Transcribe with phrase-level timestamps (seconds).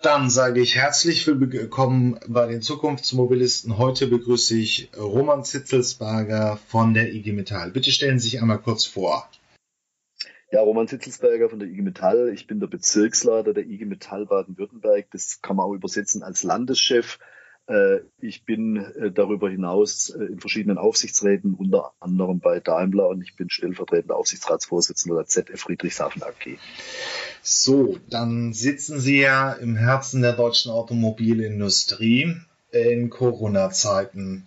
[0.00, 3.78] Dann sage ich herzlich willkommen bei den Zukunftsmobilisten.
[3.78, 7.72] Heute begrüße ich Roman Zitzelsberger von der IG Metall.
[7.72, 9.28] Bitte stellen Sie sich einmal kurz vor.
[10.52, 12.30] Ja, Roman Zitzelsberger von der IG Metall.
[12.32, 15.08] Ich bin der Bezirksleiter der IG Metall Baden-Württemberg.
[15.10, 17.18] Das kann man auch übersetzen als Landeschef.
[17.66, 23.20] Äh, ich bin äh, darüber hinaus äh, in verschiedenen Aufsichtsräten, unter anderem bei Daimler und
[23.20, 26.56] ich bin stellvertretender Aufsichtsratsvorsitzender der ZF Friedrichshafen AG.
[27.50, 32.36] So, dann sitzen Sie ja im Herzen der deutschen Automobilindustrie
[32.72, 34.46] in Corona-Zeiten.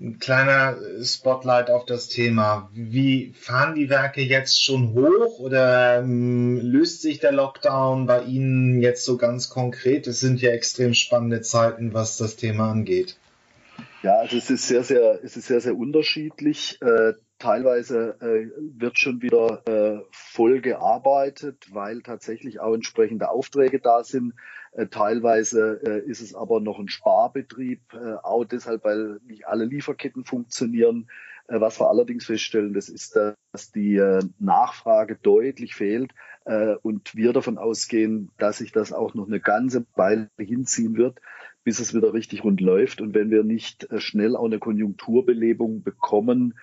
[0.00, 2.68] Ein kleiner Spotlight auf das Thema.
[2.74, 8.80] Wie fahren die Werke jetzt schon hoch oder ähm, löst sich der Lockdown bei Ihnen
[8.80, 10.08] jetzt so ganz konkret?
[10.08, 13.18] Es sind ja extrem spannende Zeiten, was das Thema angeht.
[14.02, 16.80] Ja, also es ist sehr, sehr, es ist sehr, sehr unterschiedlich.
[17.40, 24.04] Äh, teilweise äh, wird schon wieder äh, voll gearbeitet, weil tatsächlich auch entsprechende Aufträge da
[24.04, 24.34] sind.
[24.72, 29.64] Äh, teilweise äh, ist es aber noch ein Sparbetrieb, äh, auch deshalb, weil nicht alle
[29.64, 31.08] Lieferketten funktionieren.
[31.48, 36.12] Äh, was wir allerdings feststellen, das ist, dass die äh, Nachfrage deutlich fehlt
[36.44, 41.20] äh, und wir davon ausgehen, dass sich das auch noch eine ganze Weile hinziehen wird
[41.62, 43.02] bis es wieder richtig rund läuft.
[43.02, 46.54] Und wenn wir nicht äh, schnell auch eine Konjunkturbelebung bekommen,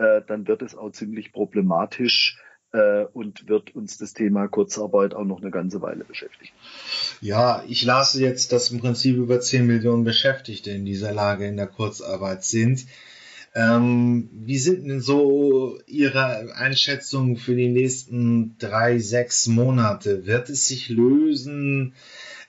[0.00, 2.38] äh, dann wird es auch ziemlich problematisch
[2.72, 6.52] äh, und wird uns das Thema Kurzarbeit auch noch eine ganze Weile beschäftigen.
[7.20, 11.58] Ja, ich las jetzt, dass im Prinzip über 10 Millionen Beschäftigte in dieser Lage in
[11.58, 12.86] der Kurzarbeit sind.
[13.54, 20.24] Ähm, wie sind denn so Ihre Einschätzungen für die nächsten drei, sechs Monate?
[20.24, 21.94] Wird es sich lösen?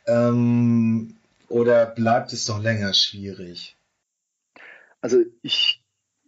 [0.07, 1.17] Ähm,
[1.49, 3.75] oder bleibt es doch länger schwierig?
[5.01, 5.80] Also ich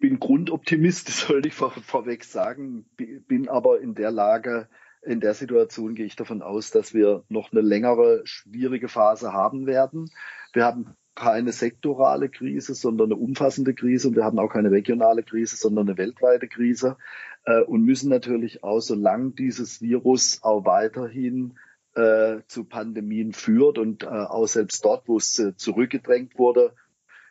[0.04, 4.68] bin Grundoptimist, das sollte ich vor, vorweg sagen, bin aber in der Lage,
[5.02, 9.66] in der Situation gehe ich davon aus, dass wir noch eine längere schwierige Phase haben
[9.66, 10.12] werden.
[10.52, 15.24] Wir haben keine sektorale Krise, sondern eine umfassende Krise und wir haben auch keine regionale
[15.24, 16.98] Krise, sondern eine weltweite Krise
[17.46, 21.58] äh, und müssen natürlich auch, solange dieses Virus auch weiterhin
[21.96, 26.74] äh, zu Pandemien führt und äh, auch selbst dort, wo es äh, zurückgedrängt wurde,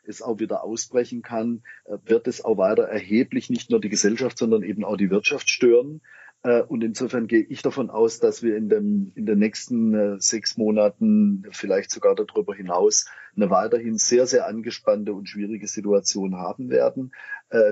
[0.06, 4.38] es auch wieder ausbrechen kann, äh, wird es auch weiter erheblich nicht nur die Gesellschaft,
[4.38, 6.00] sondern eben auch die Wirtschaft stören.
[6.42, 10.16] Äh, und insofern gehe ich davon aus, dass wir in, dem, in den nächsten äh,
[10.18, 16.69] sechs Monaten, vielleicht sogar darüber hinaus, eine weiterhin sehr, sehr angespannte und schwierige Situation haben
[16.69, 17.12] werden.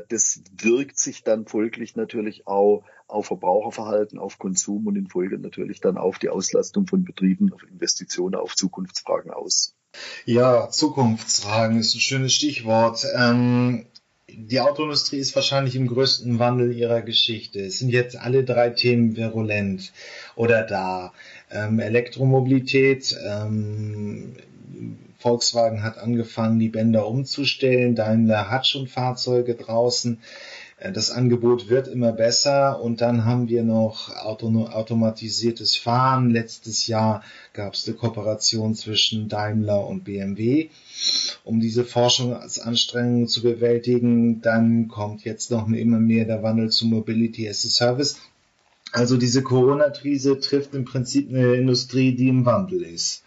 [0.08, 5.80] Das wirkt sich dann folglich natürlich auch auf Verbraucherverhalten, auf Konsum und in Folge natürlich
[5.80, 9.74] dann auf die Auslastung von Betrieben, auf Investitionen, auf Zukunftsfragen aus.
[10.24, 13.04] Ja, Zukunftsfragen ist ein schönes Stichwort.
[13.16, 13.86] Ähm,
[14.28, 17.60] die Autoindustrie ist wahrscheinlich im größten Wandel ihrer Geschichte.
[17.60, 19.92] Es sind jetzt alle drei Themen virulent
[20.36, 21.12] oder da.
[21.50, 24.36] Ähm, Elektromobilität, ähm,
[25.18, 27.94] Volkswagen hat angefangen, die Bänder umzustellen.
[27.94, 30.20] Daimler hat schon Fahrzeuge draußen.
[30.80, 36.30] Äh, das Angebot wird immer besser und dann haben wir noch Auto automatisiertes Fahren.
[36.30, 40.70] Letztes Jahr gab es eine Kooperation zwischen Daimler und BMW,
[41.44, 44.40] um diese Forschungsanstrengungen zu bewältigen.
[44.40, 48.18] Dann kommt jetzt noch immer mehr der Wandel zu Mobility as a Service.
[48.92, 53.22] Also diese Corona-Krise trifft im Prinzip eine Industrie, die im Wandel ist,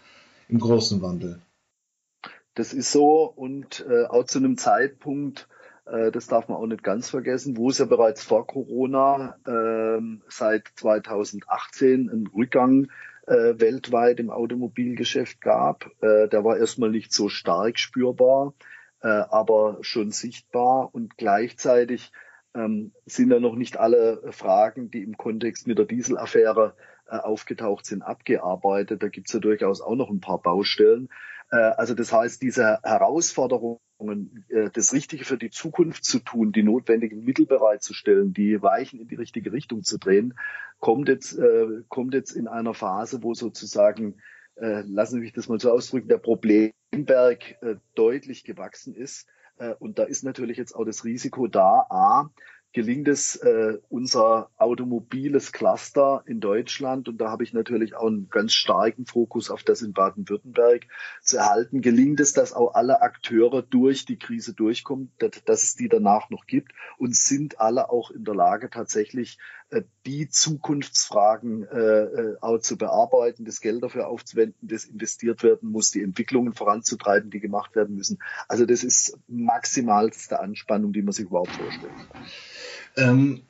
[0.48, 1.40] im großen Wandel.
[2.54, 5.48] Das ist so und äh, auch zu einem Zeitpunkt,
[5.86, 10.68] das darf man auch nicht ganz vergessen, wo es ja bereits vor Corona äh, seit
[10.76, 12.88] 2018 einen Rückgang
[13.26, 15.86] äh, weltweit im Automobilgeschäft gab.
[16.00, 18.54] Äh, der war erstmal nicht so stark spürbar,
[19.02, 22.12] äh, aber schon sichtbar und gleichzeitig
[22.54, 26.74] ähm, sind ja noch nicht alle Fragen, die im Kontext mit der Dieselaffäre
[27.06, 29.02] äh, aufgetaucht sind, abgearbeitet.
[29.02, 31.08] Da gibt es ja durchaus auch noch ein paar Baustellen.
[31.50, 36.62] Äh, also das heißt, diese Herausforderungen, äh, das Richtige für die Zukunft zu tun, die
[36.62, 40.34] notwendigen Mittel bereitzustellen, die Weichen in die richtige Richtung zu drehen,
[40.80, 44.16] kommt jetzt, äh, kommt jetzt in einer Phase, wo sozusagen,
[44.56, 47.56] lassen Sie mich das mal so ausdrücken, der Problemberg
[47.96, 49.26] deutlich gewachsen ist.
[49.80, 52.30] Und da ist natürlich jetzt auch das Risiko da, a,
[52.74, 58.28] gelingt es äh, unser automobiles Cluster in Deutschland, und da habe ich natürlich auch einen
[58.28, 60.88] ganz starken Fokus auf das in Baden-Württemberg
[61.22, 65.76] zu erhalten, gelingt es, dass auch alle Akteure durch die Krise durchkommen, dass, dass es
[65.76, 69.38] die danach noch gibt und sind alle auch in der Lage, tatsächlich
[70.06, 75.90] die Zukunftsfragen äh, äh, auch zu bearbeiten, das Geld dafür aufzuwenden, das investiert werden muss,
[75.90, 78.18] die Entwicklungen voranzutreiben, die gemacht werden müssen.
[78.48, 82.22] Also das ist maximalste Anspannung, die man sich überhaupt vorstellen kann.
[82.96, 83.42] Ähm,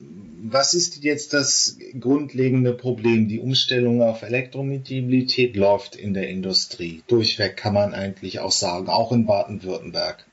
[0.47, 3.27] was ist jetzt das grundlegende Problem?
[3.27, 7.03] Die Umstellung auf Elektromobilität läuft in der Industrie.
[7.07, 10.25] Durchweg kann man eigentlich auch sagen, auch in Baden-Württemberg.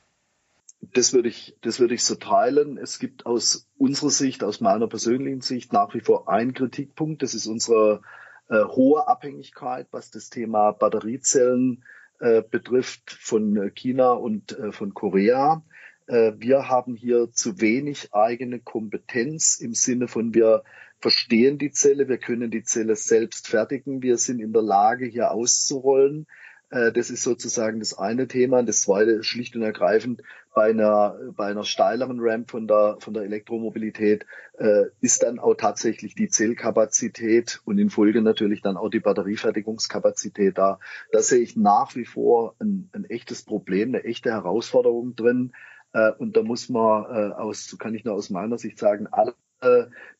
[0.95, 2.77] Das würde ich, das würde ich so teilen.
[2.77, 7.23] Es gibt aus unserer Sicht, aus meiner persönlichen Sicht nach wie vor einen Kritikpunkt.
[7.23, 8.03] Das ist unsere
[8.49, 11.85] äh, hohe Abhängigkeit, was das Thema Batteriezellen
[12.21, 15.65] äh, betrifft von China und äh, von Korea.
[16.07, 20.63] Äh, wir haben hier zu wenig eigene Kompetenz im Sinne von wir
[20.99, 25.33] verstehen die Zelle, wir können die Zelle selbst fertigen, wir sind in der Lage, hier
[25.33, 26.27] auszurollen.
[26.71, 28.63] Äh, das ist sozusagen das eine Thema.
[28.63, 30.23] das zweite ist schlicht und ergreifend
[30.55, 34.27] bei einer, bei einer steileren Ramp von der, von der Elektromobilität
[34.59, 40.59] äh, ist dann auch tatsächlich die Zellkapazität und in Folge natürlich dann auch die Batteriefertigungskapazität
[40.59, 40.79] da.
[41.11, 45.53] Da sehe ich nach wie vor ein, ein echtes Problem, eine echte Herausforderung drin.
[45.93, 49.35] Äh, und da muss man äh, aus, kann ich nur aus meiner Sicht sagen, alle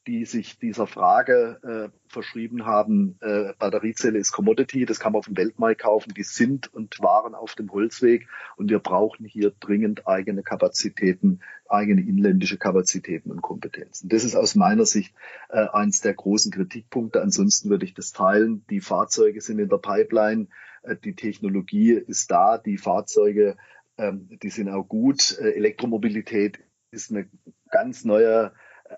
[0.07, 5.27] die sich dieser Frage äh, verschrieben haben, äh, Batteriezelle ist Commodity, das kann man auf
[5.27, 10.09] dem Weltmarkt kaufen, die sind und waren auf dem Holzweg und wir brauchen hier dringend
[10.09, 14.09] eigene Kapazitäten, eigene inländische Kapazitäten und Kompetenzen.
[14.09, 15.15] Das ist aus meiner Sicht
[15.51, 17.23] äh, eines der großen Kritikpunkte.
[17.23, 18.65] Ansonsten würde ich das teilen.
[18.71, 20.49] Die Fahrzeuge sind in der Pipeline,
[20.83, 23.57] äh, die Technologie ist da, die Fahrzeuge,
[23.99, 25.39] ähm, die sind auch gut.
[25.39, 26.59] Äh, Elektromobilität
[26.91, 27.29] ist eine
[27.71, 28.53] ganz neue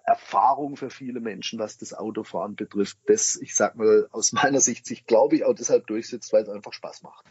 [0.05, 4.87] Erfahrung für viele Menschen, was das Autofahren betrifft, das, ich sag mal, aus meiner Sicht
[4.87, 7.25] sich, glaube ich, auch deshalb durchsetzt, weil es einfach Spaß macht.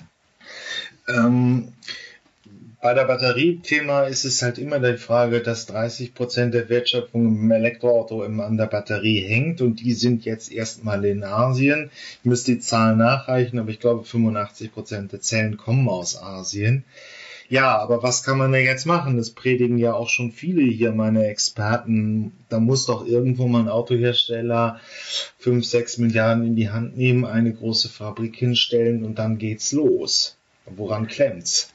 [1.08, 1.74] Ähm,
[2.82, 7.52] bei der Batteriethema ist es halt immer die Frage, dass 30 Prozent der Wertschöpfung im
[7.52, 11.92] Elektroauto an der Batterie hängt und die sind jetzt erstmal in Asien.
[12.20, 16.84] Ich müsste die Zahlen nachreichen, aber ich glaube 85 Prozent der Zellen kommen aus Asien.
[17.54, 19.16] Ja, aber was kann man da jetzt machen?
[19.16, 22.34] Das predigen ja auch schon viele hier, meine Experten.
[22.50, 24.80] Da muss doch irgendwo mal ein Autohersteller
[25.38, 30.36] 5, 6 Milliarden in die Hand nehmen, eine große Fabrik hinstellen und dann geht's los.
[30.66, 31.72] Woran klemmt's?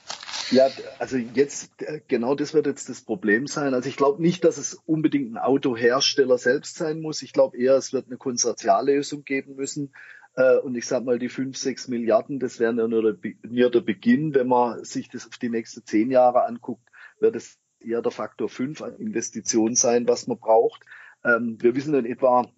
[0.51, 1.71] Ja, also jetzt,
[2.09, 3.73] genau das wird jetzt das Problem sein.
[3.73, 7.23] Also ich glaube nicht, dass es unbedingt ein Autohersteller selbst sein muss.
[7.23, 9.93] Ich glaube eher, es wird eine Konsortiallösung geben müssen.
[10.39, 13.71] Äh, und ich sage mal, die fünf, sechs Milliarden, das wären ja nur der, nur
[13.71, 14.35] der Beginn.
[14.35, 16.89] Wenn man sich das auf die nächsten zehn Jahre anguckt,
[17.19, 20.85] wird es eher der Faktor fünf an Investitionen sein, was man braucht.
[21.25, 22.49] Ähm, wir wissen in etwa,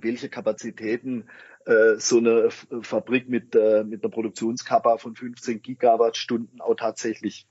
[0.00, 1.28] welche Kapazitäten
[1.64, 2.50] äh, so eine
[2.82, 7.48] Fabrik mit, äh, mit einer Produktionskapa von 15 Gigawattstunden auch tatsächlich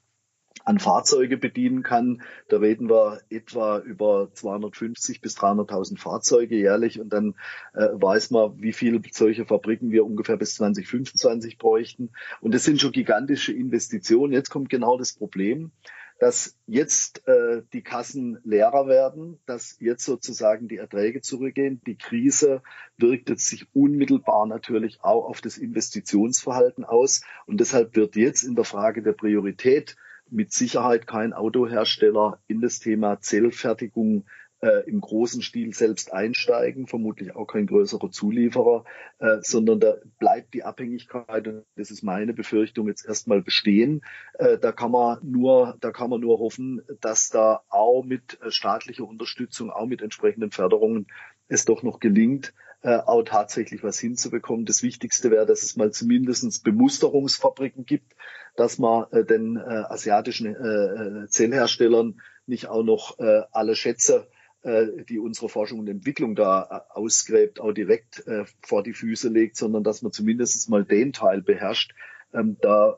[0.65, 2.21] an Fahrzeuge bedienen kann.
[2.49, 7.35] Da reden wir etwa über 250 bis 300.000 Fahrzeuge jährlich und dann
[7.73, 12.09] äh, weiß man, wie viele solche Fabriken wir ungefähr bis 2025 bräuchten.
[12.41, 14.33] Und das sind schon gigantische Investitionen.
[14.33, 15.71] Jetzt kommt genau das Problem
[16.19, 21.81] dass jetzt äh, die Kassen leerer werden, dass jetzt sozusagen die Erträge zurückgehen.
[21.85, 22.61] Die Krise
[22.97, 27.21] wirkt jetzt sich unmittelbar natürlich auch auf das Investitionsverhalten aus.
[27.47, 29.97] Und deshalb wird jetzt in der Frage der Priorität
[30.29, 34.25] mit Sicherheit kein Autohersteller in das Thema Zellfertigung
[34.61, 38.85] äh, im großen Stil selbst einsteigen, vermutlich auch kein größerer Zulieferer,
[39.19, 44.01] äh, sondern da bleibt die Abhängigkeit, und das ist meine Befürchtung, jetzt erstmal bestehen.
[44.33, 48.49] Äh, da kann man nur, da kann man nur hoffen, dass da auch mit äh,
[48.49, 51.07] staatlicher Unterstützung, auch mit entsprechenden Förderungen
[51.47, 54.65] es doch noch gelingt, äh, auch tatsächlich was hinzubekommen.
[54.65, 58.15] Das Wichtigste wäre, dass es mal zumindest Bemusterungsfabriken gibt,
[58.55, 64.27] dass man äh, den äh, asiatischen äh, äh, Zellherstellern nicht auch noch äh, alle Schätze,
[64.61, 69.29] äh, die unsere Forschung und Entwicklung da äh, ausgräbt, auch direkt äh, vor die Füße
[69.29, 71.93] legt, sondern dass man zumindest mal den Teil beherrscht.
[72.33, 72.97] Ähm, da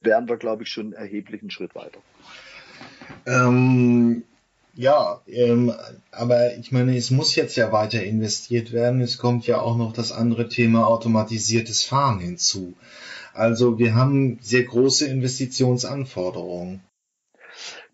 [0.00, 2.00] wären wir, glaube ich, schon einen erheblichen Schritt weiter.
[3.26, 4.24] Ähm,
[4.74, 5.72] ja, ähm,
[6.10, 9.00] aber ich meine, es muss jetzt ja weiter investiert werden.
[9.00, 12.74] Es kommt ja auch noch das andere Thema automatisiertes Fahren hinzu.
[13.36, 16.80] Also wir haben sehr große Investitionsanforderungen.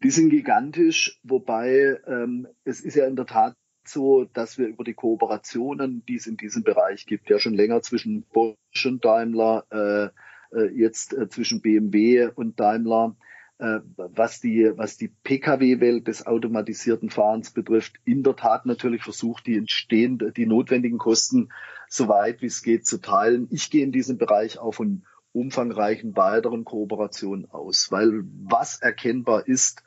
[0.02, 4.84] Die sind gigantisch, wobei ähm, es ist ja in der Tat so, dass wir über
[4.84, 9.64] die Kooperationen, die es in diesem Bereich gibt, ja schon länger zwischen Bosch und Daimler,
[9.70, 13.16] äh, äh jetzt äh, zwischen BMW und Daimler,
[13.58, 19.46] äh, was die, was die Pkw-Welt des automatisierten Fahrens betrifft, in der Tat natürlich versucht,
[19.48, 21.48] die entstehenden, die notwendigen Kosten
[21.88, 23.48] so weit wie es geht zu teilen.
[23.50, 29.82] Ich gehe in diesem Bereich auch von umfangreichen weiteren Kooperationen aus, weil was erkennbar ist,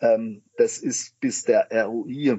[0.00, 2.38] ähm, das ist bis der ROI,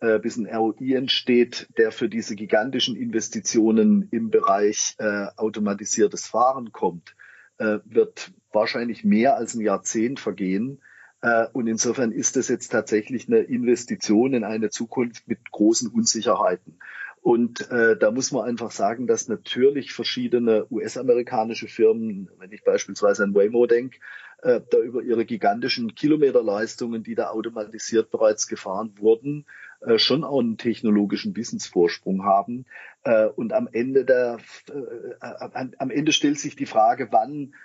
[0.00, 6.72] äh, bis ein ROI entsteht, der für diese gigantischen Investitionen im Bereich äh, automatisiertes Fahren
[6.72, 7.16] kommt,
[7.58, 10.80] äh, wird wahrscheinlich mehr als ein Jahrzehnt vergehen.
[11.22, 16.78] Äh, und insofern ist das jetzt tatsächlich eine Investition in eine Zukunft mit großen Unsicherheiten.
[17.26, 23.24] Und äh, da muss man einfach sagen, dass natürlich verschiedene US-amerikanische Firmen, wenn ich beispielsweise
[23.24, 23.98] an Waymo denke,
[24.42, 29.44] äh, da über ihre gigantischen Kilometerleistungen, die da automatisiert bereits gefahren wurden,
[29.80, 32.64] äh, schon auch einen technologischen Wissensvorsprung haben.
[33.02, 37.56] Äh, und am Ende der, äh, am Ende stellt sich die Frage, wann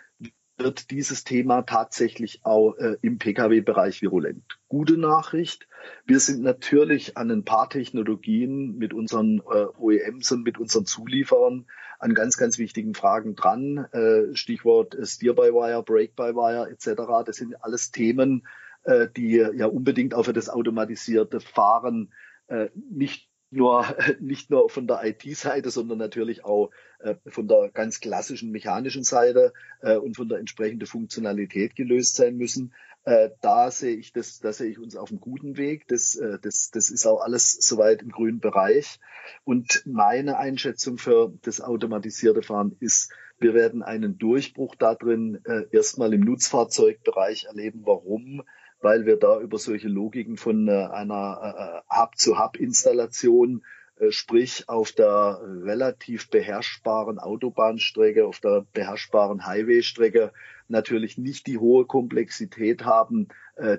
[0.57, 4.59] wird dieses Thema tatsächlich auch äh, im Pkw-Bereich virulent.
[4.67, 5.67] Gute Nachricht,
[6.05, 11.65] wir sind natürlich an ein paar Technologien mit unseren äh, OEMs und mit unseren Zulieferern
[11.99, 13.87] an ganz, ganz wichtigen Fragen dran.
[13.91, 17.25] Äh, Stichwort äh, Steer-by-Wire, Brake-by-Wire etc.
[17.25, 18.47] Das sind alles Themen,
[18.83, 22.13] äh, die ja unbedingt auch für das automatisierte Fahren
[22.47, 23.85] äh, nicht nur,
[24.19, 29.53] nicht nur von der IT-Seite, sondern natürlich auch äh, von der ganz klassischen mechanischen Seite
[29.81, 32.73] äh, und von der entsprechenden Funktionalität gelöst sein müssen.
[33.03, 35.87] Äh, da sehe ich das, da sehe ich uns auf einem guten Weg.
[35.87, 38.99] Das, das, das ist auch alles soweit im grünen Bereich.
[39.43, 45.39] Und meine Einschätzung für das automatisierte Fahren ist, wir werden einen Durchbruch da drin
[45.71, 47.81] erstmal im Nutzfahrzeugbereich erleben.
[47.85, 48.43] Warum?
[48.81, 53.63] Weil wir da über solche Logiken von äh, einer äh, Hub-zu-Hub-Installation,
[53.99, 60.33] äh, sprich auf der relativ beherrschbaren Autobahnstrecke, auf der beherrschbaren Highway-Strecke
[60.67, 63.27] natürlich nicht die hohe Komplexität haben,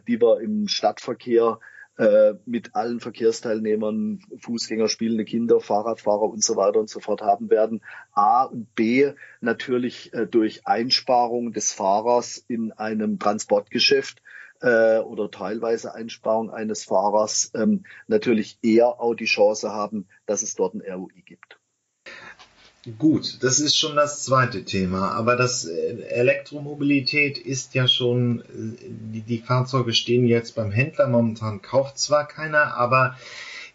[0.06, 1.58] die wir im Stadtverkehr
[2.44, 7.80] mit allen Verkehrsteilnehmern, Fußgänger, spielende Kinder, Fahrradfahrer und so weiter und so fort haben werden.
[8.12, 14.20] A und B natürlich durch Einsparung des Fahrers in einem Transportgeschäft
[14.62, 20.54] äh, oder teilweise Einsparung eines Fahrers ähm, natürlich eher auch die Chance haben, dass es
[20.54, 21.58] dort ein ROI gibt.
[22.98, 28.84] Gut, das ist schon das zweite Thema, aber das äh, Elektromobilität ist ja schon, äh,
[29.12, 33.16] die, die Fahrzeuge stehen jetzt beim Händler, momentan kauft zwar keiner, aber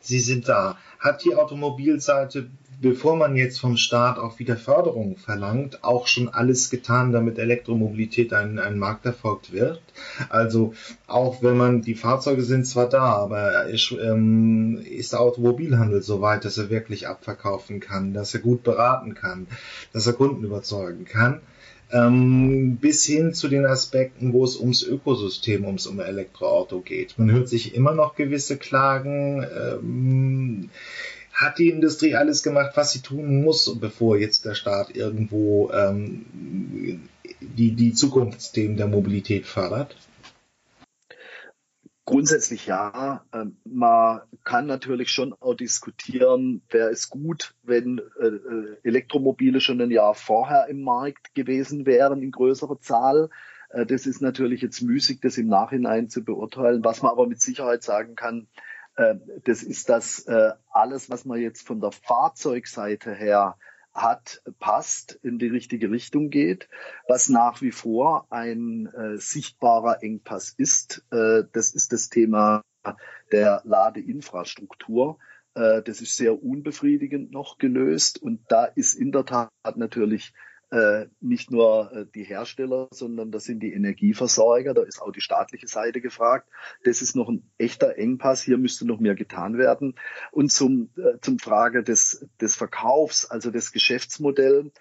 [0.02, 0.78] sie sind da.
[1.00, 6.70] Hat die Automobilseite bevor man jetzt vom Staat auch wieder Förderung verlangt, auch schon alles
[6.70, 9.82] getan, damit Elektromobilität ein, ein Markterfolg wird.
[10.30, 10.74] Also
[11.08, 16.22] auch wenn man, die Fahrzeuge sind zwar da, aber ist, ähm, ist der Automobilhandel so
[16.22, 19.48] weit, dass er wirklich abverkaufen kann, dass er gut beraten kann,
[19.94, 21.42] dass er Kunden überzeugen kann.
[21.90, 27.18] Ähm, bis hin zu den Aspekten, wo es ums Ökosystem, ums um Elektroauto geht.
[27.18, 29.46] Man hört sich immer noch gewisse Klagen.
[29.58, 30.70] Ähm,
[31.38, 36.26] hat die Industrie alles gemacht, was sie tun muss, bevor jetzt der Staat irgendwo ähm,
[37.40, 39.96] die, die Zukunftsthemen der Mobilität fördert?
[42.06, 43.24] Grundsätzlich ja.
[43.32, 49.80] Ähm, man kann natürlich schon auch diskutieren, wäre es gut, wenn äh, äh, Elektromobile schon
[49.80, 53.30] ein Jahr vorher im Markt gewesen wären in größerer Zahl.
[53.70, 56.84] Äh, das ist natürlich jetzt müßig, das im Nachhinein zu beurteilen.
[56.84, 58.48] Was man aber mit Sicherheit sagen kann,
[59.44, 63.58] das ist das äh, alles, was man jetzt von der Fahrzeugseite her
[63.94, 66.70] hat, passt, in die richtige Richtung geht.
[67.08, 72.64] Was nach wie vor ein äh, sichtbarer Engpass ist, äh, das ist das Thema
[73.32, 75.20] der Ladeinfrastruktur.
[75.56, 80.34] Äh, das ist sehr unbefriedigend noch gelöst und da ist in der Tat natürlich
[81.22, 84.74] nicht nur äh, die Hersteller, sondern das sind die Energieversorger.
[84.74, 86.50] Da ist auch die staatliche Seite gefragt.
[86.84, 88.42] Das ist noch ein echter Engpass.
[88.42, 89.96] Hier müsste noch mehr getan werden.
[90.32, 94.72] Und zum, äh, zum Frage des, des Verkaufs, also des Geschäftsmodells,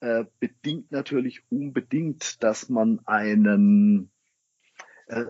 [0.00, 4.10] äh, bedingt natürlich unbedingt, dass man einen
[5.06, 5.26] äh,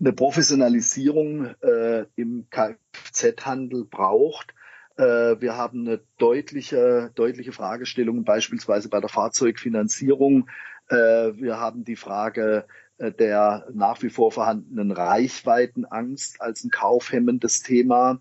[0.00, 4.59] eine Professionalisierung äh, im Kfz-Handel braucht, äh,
[5.00, 10.48] wir haben eine deutliche, deutliche Fragestellung, beispielsweise bei der Fahrzeugfinanzierung.
[10.90, 10.96] Äh,
[11.36, 12.66] wir haben die Frage
[12.98, 18.20] äh, der nach wie vor vorhandenen Reichweitenangst als ein kaufhemmendes Thema.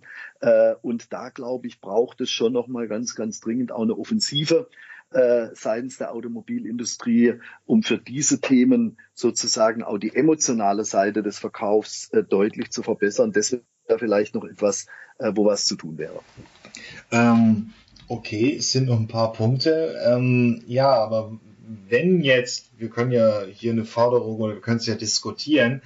[0.82, 4.70] Und da, glaube ich, braucht es schon noch mal ganz, ganz dringend auch eine Offensive
[5.12, 12.72] seitens der Automobilindustrie, um für diese Themen sozusagen auch die emotionale Seite des Verkaufs deutlich
[12.72, 13.34] zu verbessern.
[13.34, 14.86] Das wäre vielleicht noch etwas,
[15.18, 16.22] wo was zu tun wäre.
[17.12, 17.74] Ähm,
[18.08, 19.96] okay, es sind noch ein paar Punkte.
[20.06, 21.40] Ähm, ja, aber
[21.88, 25.82] wenn jetzt, wir können ja hier eine Forderung oder wir können es ja diskutieren,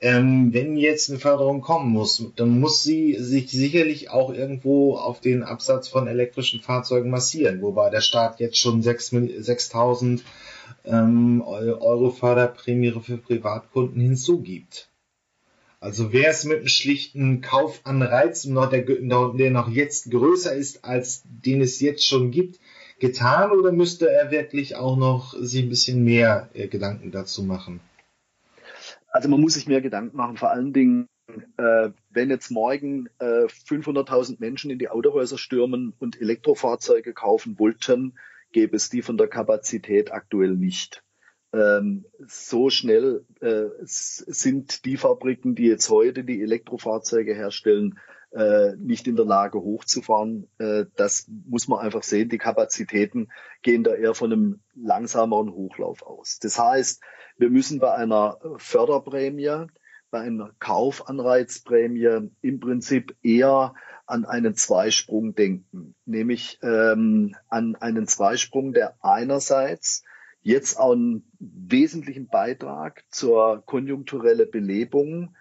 [0.00, 5.20] ähm, wenn jetzt eine Förderung kommen muss, dann muss sie sich sicherlich auch irgendwo auf
[5.20, 10.20] den Absatz von elektrischen Fahrzeugen massieren, wobei der Staat jetzt schon 6.000
[10.84, 14.91] ähm, Euro Förderprämie für Privatkunden hinzugibt.
[15.82, 21.60] Also wäre es mit einem schlichten Kaufanreiz, der, der noch jetzt größer ist, als den
[21.60, 22.60] es jetzt schon gibt,
[23.00, 27.80] getan oder müsste er wirklich auch noch sich ein bisschen mehr äh, Gedanken dazu machen?
[29.08, 31.08] Also man muss sich mehr Gedanken machen, vor allen Dingen,
[31.56, 38.14] äh, wenn jetzt morgen äh, 500.000 Menschen in die Autohäuser stürmen und Elektrofahrzeuge kaufen wollten,
[38.52, 41.02] gäbe es die von der Kapazität aktuell nicht.
[41.52, 47.98] Ähm, so schnell äh, sind die Fabriken, die jetzt heute die Elektrofahrzeuge herstellen,
[48.32, 50.48] äh, nicht in der Lage hochzufahren.
[50.58, 52.30] Äh, das muss man einfach sehen.
[52.30, 53.28] Die Kapazitäten
[53.60, 56.38] gehen da eher von einem langsameren Hochlauf aus.
[56.40, 57.02] Das heißt,
[57.36, 59.66] wir müssen bei einer Förderprämie,
[60.10, 63.74] bei einer Kaufanreizprämie im Prinzip eher
[64.06, 70.04] an einen Zweisprung denken, nämlich ähm, an einen Zweisprung, der einerseits
[70.42, 75.34] jetzt auch einen wesentlichen Beitrag zur konjunkturellen Belebung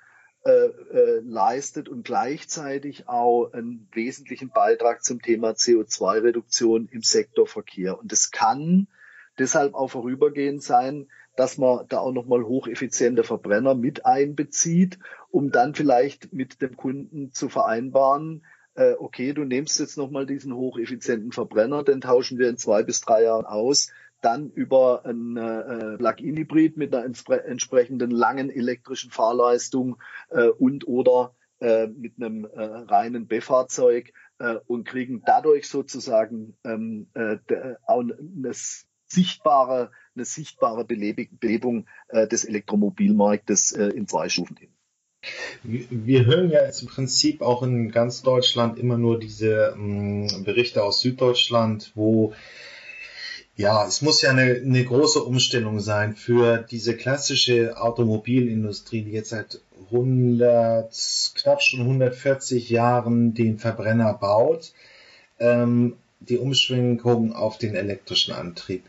[0.43, 7.99] äh, äh, leistet und gleichzeitig auch einen wesentlichen Beitrag zum Thema CO2-Reduktion im Sektor Verkehr.
[7.99, 8.87] Und es kann
[9.37, 15.75] deshalb auch vorübergehend sein, dass man da auch nochmal hocheffiziente Verbrenner mit einbezieht, um dann
[15.75, 18.43] vielleicht mit dem Kunden zu vereinbaren,
[18.75, 23.01] äh, okay, du nimmst jetzt nochmal diesen hocheffizienten Verbrenner, den tauschen wir in zwei bis
[23.01, 23.91] drei Jahren aus,
[24.21, 29.97] dann über ein äh, Plug-in-Hybrid mit einer entsprechenden langen elektrischen Fahrleistung
[30.29, 37.07] äh, und oder äh, mit einem äh, reinen B-Fahrzeug äh, und kriegen dadurch sozusagen ähm,
[37.13, 37.37] äh,
[37.85, 38.53] auch eine
[39.07, 44.69] sichtbare, eine sichtbare Belebung äh, des Elektromobilmarktes äh, in zwei Stufen hin.
[45.63, 50.43] Wir hören ja jetzt im Prinzip auch in ganz Deutschland immer nur diese mh, mm,
[50.43, 52.33] Berichte aus Süddeutschland, wo
[53.61, 59.29] ja, es muss ja eine, eine große Umstellung sein für diese klassische Automobilindustrie, die jetzt
[59.29, 64.73] seit 100, knapp schon 140 Jahren den Verbrenner baut,
[65.39, 68.83] ähm, die Umschwenkung auf den elektrischen Antrieb.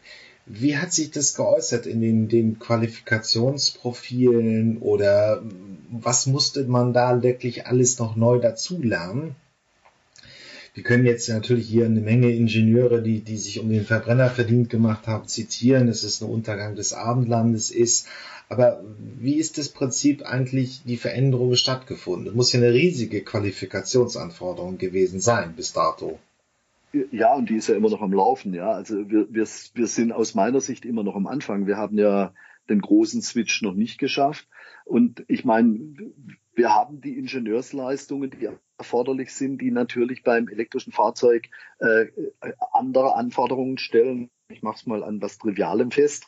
[0.47, 5.43] Wie hat sich das geäußert in den, den Qualifikationsprofilen oder
[5.91, 9.35] was musste man da wirklich alles noch neu dazulernen?
[10.75, 14.71] Wir können jetzt natürlich hier eine Menge Ingenieure, die, die sich um den Verbrenner verdient
[14.71, 18.09] gemacht haben, zitieren, dass es ein Untergang des Abendlandes ist.
[18.49, 18.83] Aber
[19.19, 22.27] wie ist das Prinzip eigentlich die Veränderung stattgefunden?
[22.27, 26.19] Das muss ja eine riesige Qualifikationsanforderung gewesen sein bis dato.
[27.11, 28.73] Ja, und die ist ja immer noch am Laufen, ja.
[28.73, 31.67] Also wir, wir, wir sind aus meiner Sicht immer noch am Anfang.
[31.67, 32.35] Wir haben ja
[32.69, 34.47] den großen Switch noch nicht geschafft.
[34.85, 35.95] Und ich meine,
[36.55, 42.07] wir haben die Ingenieursleistungen, die erforderlich sind, die natürlich beim elektrischen Fahrzeug äh,
[42.73, 44.31] andere Anforderungen stellen.
[44.49, 46.27] Ich mache es mal an was Trivialem fest.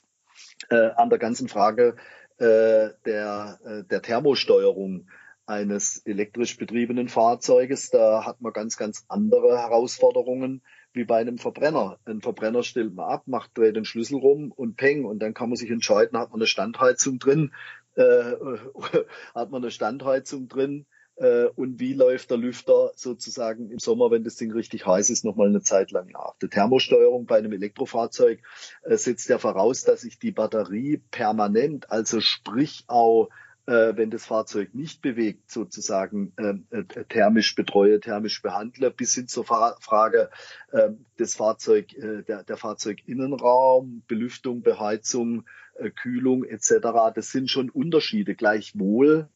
[0.71, 1.97] Äh, an der ganzen Frage
[2.39, 5.09] äh, der, äh, der Thermosteuerung
[5.47, 7.91] eines elektrisch betriebenen Fahrzeuges.
[7.91, 11.99] Da hat man ganz, ganz andere Herausforderungen wie bei einem Verbrenner.
[12.05, 15.51] Ein Verbrenner stellt man ab, macht dreht den Schlüssel rum und peng und dann kann
[15.51, 17.53] man sich entscheiden, hat man eine Standheizung drin,
[17.95, 18.35] äh,
[19.35, 24.25] hat man eine Standheizung drin äh, und wie läuft der Lüfter sozusagen im Sommer, wenn
[24.25, 26.35] das Ding richtig heiß ist, nochmal eine Zeit lang nach.
[26.43, 28.41] Die Thermosteuerung bei einem Elektrofahrzeug
[28.83, 33.29] äh, setzt ja voraus, dass ich die Batterie permanent, also sprich auch
[33.67, 39.27] äh, wenn das Fahrzeug nicht bewegt, sozusagen äh, äh, thermisch betreue, thermisch behandle, bis hin
[39.27, 40.31] zur Fra Frage
[40.73, 45.45] äh, des Fahrzeug, äh, der, der Fahrzeuginnenraum, Belüftung, Beheizung,
[45.91, 47.13] Kühlung etc.
[47.15, 48.35] Das sind schon Unterschiede.
[48.35, 49.29] Gleichwohl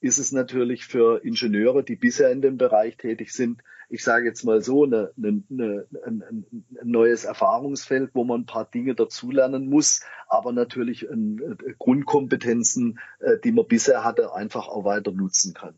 [0.00, 4.44] ist es natürlich für Ingenieure, die bisher in dem Bereich tätig sind, ich sage jetzt
[4.44, 10.00] mal so, eine, eine, eine, ein, neues Erfahrungsfeld, wo man ein paar Dinge dazulernen muss,
[10.28, 15.74] aber natürlich äh, Grundkompetenzen, äh, die man bisher hatte, einfach auch weiter nutzen kann.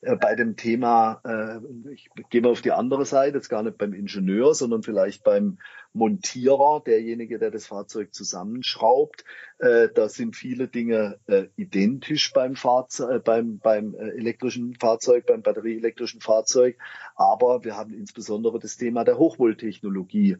[0.00, 3.78] Äh, bei dem Thema, äh, ich gehe mal auf die andere Seite, jetzt gar nicht
[3.78, 5.58] beim Ingenieur, sondern vielleicht beim
[5.92, 9.24] Montierer, derjenige, der das Fahrzeug zusammenschraubt.
[9.58, 11.18] Äh, da sind viele Dinge
[11.56, 16.78] identisch beim, Fahrzeug, beim, beim elektrischen Fahrzeug, beim batterieelektrischen Fahrzeug.
[17.14, 20.36] Aber wir haben insbesondere das Thema der Hochvolttechnologie äh,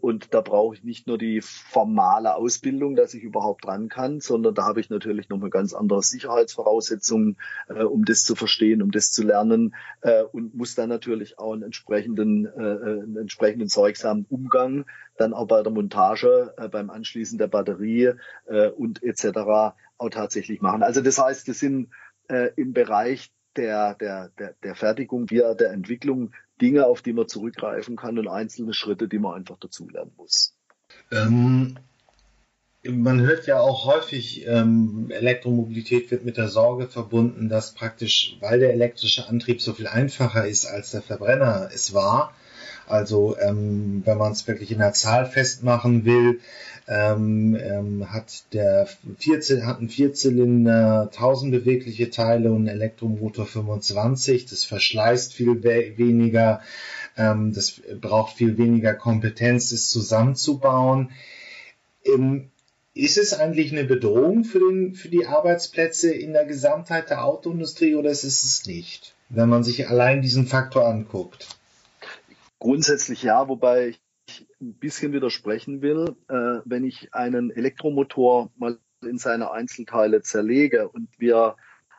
[0.00, 4.54] und da brauche ich nicht nur die formale Ausbildung, dass ich überhaupt dran kann, sondern
[4.54, 8.90] da habe ich natürlich noch mal ganz andere Sicherheitsvoraussetzungen, äh, um das zu verstehen, um
[8.90, 14.84] das zu lernen äh, und muss dann natürlich auch einen entsprechenden, einen entsprechenden sorgsamen Umgang
[15.16, 18.12] dann auch bei der Montage, beim Anschließen der Batterie
[18.76, 19.74] und etc.
[19.96, 20.82] auch tatsächlich machen.
[20.82, 21.90] Also das heißt, wir sind
[22.56, 27.96] im Bereich der, der, der, der Fertigung, via der Entwicklung Dinge, auf die man zurückgreifen
[27.96, 30.56] kann und einzelne Schritte, die man einfach dazulernen muss.
[31.10, 31.76] Ähm,
[32.86, 38.60] man hört ja auch häufig, ähm, Elektromobilität wird mit der Sorge verbunden, dass praktisch, weil
[38.60, 42.34] der elektrische Antrieb so viel einfacher ist als der Verbrenner es war,
[42.86, 46.40] Also ähm, wenn man es wirklich in der Zahl festmachen will,
[46.86, 48.86] ähm, ähm, hat der
[49.18, 54.46] Vierzyl hat ein Vierzylinder 1000 bewegliche Teile und ein Elektromotor 25.
[54.46, 56.60] Das verschleißt viel we weniger.
[57.16, 61.10] Ähm, das braucht viel weniger Kompetenz, das zusammenzubauen.
[62.04, 62.50] Ähm,
[62.92, 67.96] ist es eigentlich eine Bedrohung für, den, für die Arbeitsplätze in der Gesamtheit der Autoindustrie
[67.96, 71.48] oder ist es es nicht, wenn man sich allein diesen Faktor anguckt?
[72.64, 76.16] Grundsätzlich ja, wobei ich ein bisschen widersprechen will.
[76.30, 81.56] Äh, wenn ich einen Elektromotor mal in seine Einzelteile zerlege und wir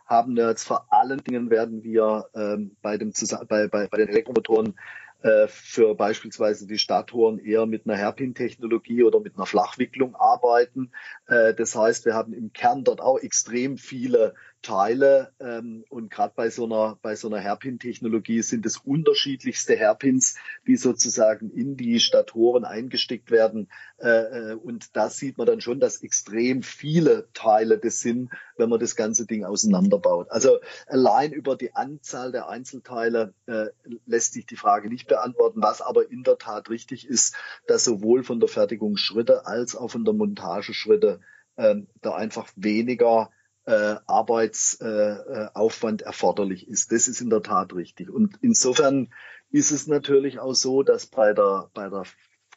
[0.07, 3.13] haben jetzt vor allen Dingen werden wir ähm, bei, dem,
[3.47, 4.73] bei, bei, bei den Elektromotoren
[5.21, 10.91] äh, für beispielsweise die Stadttouren eher mit einer Hairpin-Technologie oder mit einer Flachwicklung arbeiten.
[11.27, 14.33] Äh, das heißt, wir haben im Kern dort auch extrem viele
[14.65, 20.35] Teile ähm, und gerade bei so einer bei so einer Hairpin-Technologie sind es unterschiedlichste Hairpins,
[20.65, 25.79] die sozusagen in die Statoren eingesteckt werden äh, äh, und da sieht man dann schon,
[25.79, 30.31] dass extrem viele Teile das sind, wenn man das ganze Ding auseinanderbaut.
[30.31, 33.67] Also allein über die Anzahl der Einzelteile äh,
[34.07, 35.61] lässt sich die Frage nicht beantworten.
[35.61, 37.35] Was aber in der Tat richtig ist,
[37.67, 41.19] dass sowohl von der Fertigungsschritte als auch von der Montageschritte
[41.55, 43.29] äh, da einfach weniger
[43.65, 46.91] äh, Arbeitsaufwand äh, erforderlich ist.
[46.91, 48.09] Das ist in der Tat richtig.
[48.09, 49.09] Und insofern
[49.49, 52.03] ist es natürlich auch so, dass bei der, bei der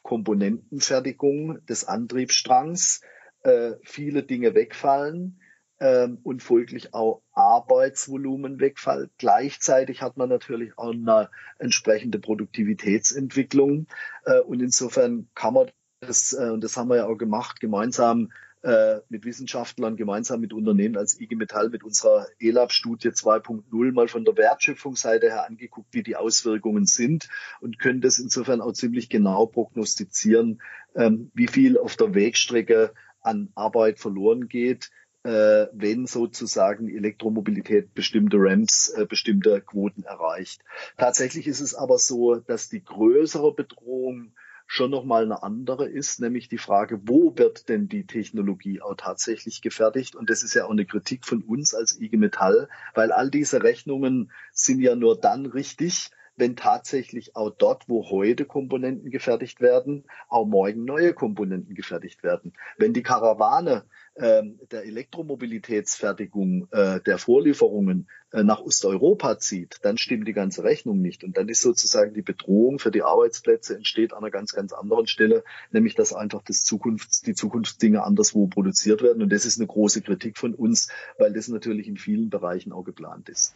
[0.03, 3.01] Komponentenfertigung des Antriebsstrangs
[3.43, 5.39] äh, viele Dinge wegfallen
[5.79, 9.11] ähm, und folglich auch Arbeitsvolumen wegfällt.
[9.17, 13.87] Gleichzeitig hat man natürlich auch eine entsprechende Produktivitätsentwicklung
[14.25, 18.31] äh, und insofern kann man das, äh, und das haben wir ja auch gemacht, gemeinsam
[18.61, 24.35] mit Wissenschaftlern gemeinsam mit Unternehmen als IG Metall mit unserer ELAB-Studie 2.0 mal von der
[24.35, 27.29] Wertschöpfungsseite her angeguckt, wie die Auswirkungen sind
[27.61, 30.61] und können das insofern auch ziemlich genau prognostizieren,
[30.95, 34.89] ähm, wie viel auf der Wegstrecke an Arbeit verloren geht,
[35.23, 40.61] äh, wenn sozusagen Elektromobilität bestimmte Ramps, äh, bestimmte Quoten erreicht.
[40.97, 44.33] Tatsächlich ist es aber so, dass die größere Bedrohung
[44.71, 49.63] schon nochmal eine andere ist, nämlich die Frage, wo wird denn die Technologie auch tatsächlich
[49.63, 50.15] gefertigt?
[50.15, 53.63] Und das ist ja auch eine Kritik von uns als IG Metall, weil all diese
[53.63, 60.05] Rechnungen sind ja nur dann richtig, wenn tatsächlich auch dort, wo heute Komponenten gefertigt werden,
[60.29, 62.53] auch morgen neue Komponenten gefertigt werden.
[62.77, 63.85] Wenn die Karawane
[64.19, 71.23] der Elektromobilitätsfertigung äh, der Vorlieferungen äh, nach Osteuropa zieht, dann stimmt die ganze Rechnung nicht.
[71.23, 75.07] Und dann ist sozusagen die Bedrohung für die Arbeitsplätze entsteht an einer ganz, ganz anderen
[75.07, 79.23] Stelle, nämlich dass einfach das Zukunfts-, die Zukunftsdinge anderswo produziert werden.
[79.23, 82.83] Und das ist eine große Kritik von uns, weil das natürlich in vielen Bereichen auch
[82.83, 83.55] geplant ist.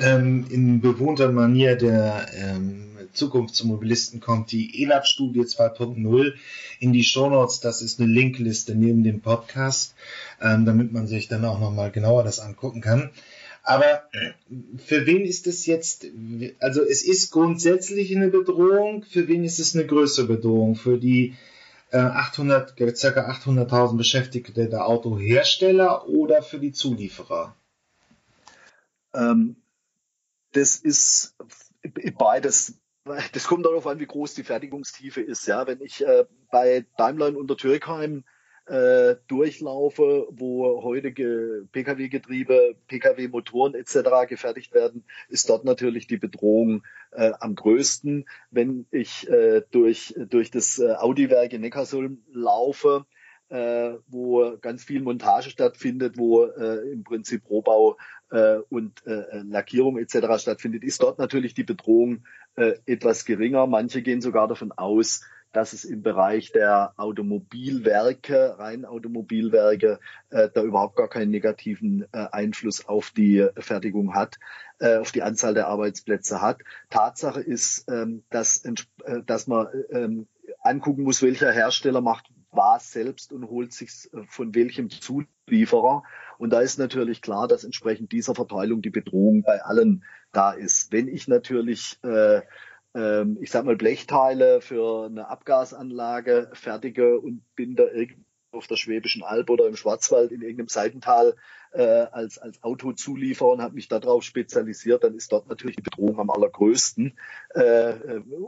[0.00, 6.34] Ähm, in bewohnter Manier der ähm, Zukunftsmobilisten kommt die ELAB-Studie 2.0
[6.80, 7.60] in die Shownotes.
[7.60, 9.94] Das ist eine Linkliste neben dem Podcast,
[10.40, 13.10] ähm, damit man sich dann auch nochmal genauer das angucken kann.
[13.62, 14.02] Aber
[14.84, 16.06] für wen ist es jetzt,
[16.58, 20.74] also es ist grundsätzlich eine Bedrohung, für wen ist es eine größere Bedrohung?
[20.74, 21.34] Für die
[21.90, 22.82] äh, 800, ca.
[22.84, 27.56] 800.000 Beschäftigte der Autohersteller oder für die Zulieferer?
[29.14, 29.56] Ähm,
[30.52, 31.36] das ist
[32.18, 32.80] beides.
[33.32, 35.46] Das kommt darauf an, wie groß die Fertigungstiefe ist.
[35.46, 38.24] Ja, wenn ich äh, bei Daimler in Untertürkheim
[38.66, 44.26] äh, durchlaufe, wo heute Pkw-Getriebe, Pkw-Motoren etc.
[44.26, 48.26] gefertigt werden, ist dort natürlich die Bedrohung äh, am größten.
[48.50, 53.04] Wenn ich äh, durch, durch das äh, Audi-Werk in Neckarsulm laufe,
[53.48, 57.96] äh, wo ganz viel Montage stattfindet, wo äh, im Prinzip Rohbau
[58.30, 60.40] äh, und äh, Lackierung etc.
[60.40, 62.24] stattfindet, ist dort natürlich die Bedrohung
[62.56, 63.66] äh, etwas geringer.
[63.66, 65.22] Manche gehen sogar davon aus,
[65.54, 72.26] dass es im Bereich der Automobilwerke, rein Automobilwerke, äh, da überhaupt gar keinen negativen äh,
[72.32, 74.38] Einfluss auf die Fertigung hat,
[74.80, 76.60] äh, auf die Anzahl der Arbeitsplätze hat.
[76.90, 78.74] Tatsache ist, ähm, dass, äh,
[79.24, 80.26] dass man ähm,
[80.60, 86.02] angucken muss, welcher Hersteller macht was selbst und holt sich äh, von welchem Zulieferer.
[86.38, 90.92] Und da ist natürlich klar, dass entsprechend dieser Verteilung die Bedrohung bei allen da ist.
[90.92, 92.42] Wenn ich natürlich äh,
[92.94, 98.76] ähm, ich sag mal, Blechteile für eine Abgasanlage fertige und bin da irgendwo auf der
[98.76, 101.34] Schwäbischen Alb oder im Schwarzwald in irgendeinem Seitental
[101.72, 106.20] äh, als, als Autozulieferer und habe mich darauf spezialisiert, dann ist dort natürlich die Bedrohung
[106.20, 107.18] am allergrößten.
[107.50, 107.94] Äh,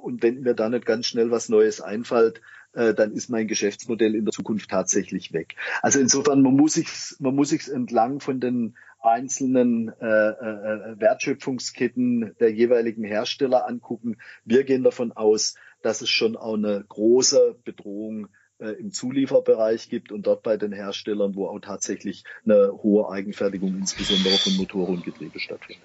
[0.00, 2.40] und wenn mir da nicht ganz schnell was Neues einfällt,
[2.76, 5.56] äh, dann ist mein Geschäftsmodell in der Zukunft tatsächlich weg.
[5.82, 12.34] Also insofern, man muss sich, man muss sich entlang von den einzelnen äh, äh, Wertschöpfungsketten
[12.38, 14.18] der jeweiligen Hersteller angucken.
[14.44, 20.12] Wir gehen davon aus, dass es schon auch eine große Bedrohung äh, im Zulieferbereich gibt
[20.12, 25.04] und dort bei den Herstellern, wo auch tatsächlich eine hohe Eigenfertigung insbesondere von Motoren und
[25.04, 25.82] Getriebe stattfindet.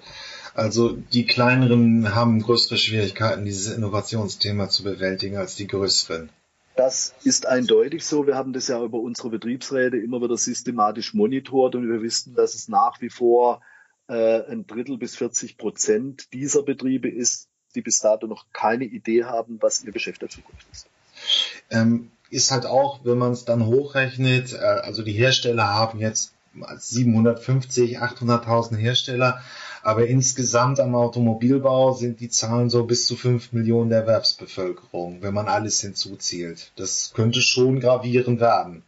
[0.53, 6.29] Also die kleineren haben größere Schwierigkeiten, dieses Innovationsthema zu bewältigen als die größeren.
[6.81, 8.25] Das ist eindeutig so.
[8.25, 12.55] Wir haben das ja über unsere Betriebsräte immer wieder systematisch monitort und wir wissen, dass
[12.55, 13.61] es nach wie vor
[14.07, 19.25] äh, ein Drittel bis 40 Prozent dieser Betriebe ist, die bis dato noch keine Idee
[19.25, 20.87] haben, was ihr Geschäft der Zukunft ist.
[21.69, 26.33] Ähm, ist halt auch, wenn man es dann hochrechnet, äh, also die Hersteller haben jetzt
[26.53, 29.41] 750, 800.000 Hersteller,
[29.83, 35.33] aber insgesamt am Automobilbau sind die Zahlen so bis zu 5 Millionen der Erwerbsbevölkerung, wenn
[35.33, 36.71] man alles hinzuzählt.
[36.75, 38.83] Das könnte schon gravierend werden.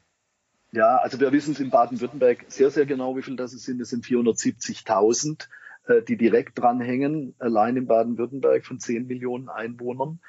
[0.71, 3.79] Ja, also wir wissen es in Baden-Württemberg sehr, sehr genau, wie viel das sind.
[3.79, 5.47] Es sind 470.000,
[5.87, 10.19] äh, die direkt dranhängen, allein in Baden-Württemberg von 10 Millionen Einwohnern.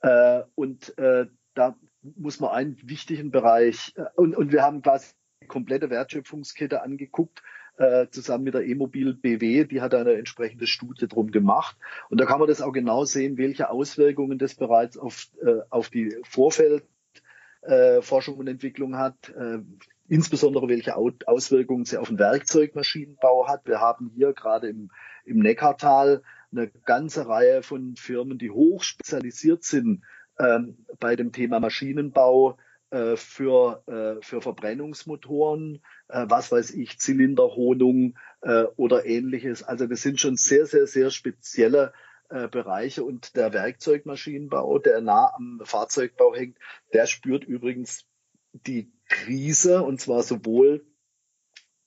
[0.00, 1.76] Äh, und äh, da
[2.16, 5.06] muss man einen wichtigen Bereich, und, und wir haben quasi
[5.44, 7.42] komplette Wertschöpfungskette angeguckt,
[7.76, 11.76] äh, zusammen mit der E-Mobil BW, die hat eine entsprechende Studie drum gemacht.
[12.08, 15.88] Und da kann man das auch genau sehen, welche Auswirkungen das bereits auf, äh, auf
[15.88, 16.84] die Vorfeld
[17.62, 19.58] äh, und Entwicklung hat, äh,
[20.08, 23.66] insbesondere welche Auswirkungen sie auf den Werkzeugmaschinenbau hat.
[23.66, 24.90] Wir haben hier gerade im,
[25.24, 30.04] im Neckartal eine ganze Reihe von Firmen, die hoch spezialisiert sind
[30.38, 32.58] ähm, bei dem Thema Maschinenbau,
[32.94, 39.64] äh, für, äh, für Verbrennungsmotoren, äh, was weiß ich, Zylinderholung äh, oder ähnliches.
[39.64, 41.92] Also das sind schon sehr, sehr, sehr spezielle
[42.28, 46.56] äh, Bereiche und der Werkzeugmaschinenbau, der nah am Fahrzeugbau hängt,
[46.92, 48.04] der spürt übrigens
[48.52, 50.86] die Krise und zwar sowohl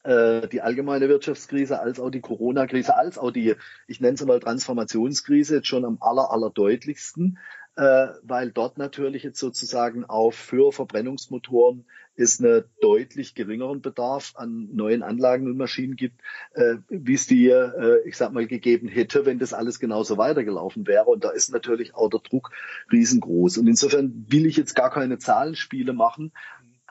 [0.05, 3.55] die allgemeine Wirtschaftskrise als auch die Corona-Krise, als auch die,
[3.87, 7.39] ich nenne es mal Transformationskrise, jetzt schon am aller, aller deutlichsten
[7.77, 11.85] äh, weil dort natürlich jetzt sozusagen auch für Verbrennungsmotoren
[12.15, 16.19] es einen deutlich geringeren Bedarf an neuen Anlagen und Maschinen gibt,
[16.55, 20.87] äh, wie es die, äh, ich sag mal, gegeben hätte, wenn das alles genauso weitergelaufen
[20.87, 21.05] wäre.
[21.05, 22.49] Und da ist natürlich auch der Druck
[22.91, 23.59] riesengroß.
[23.59, 26.31] Und insofern will ich jetzt gar keine Zahlenspiele machen,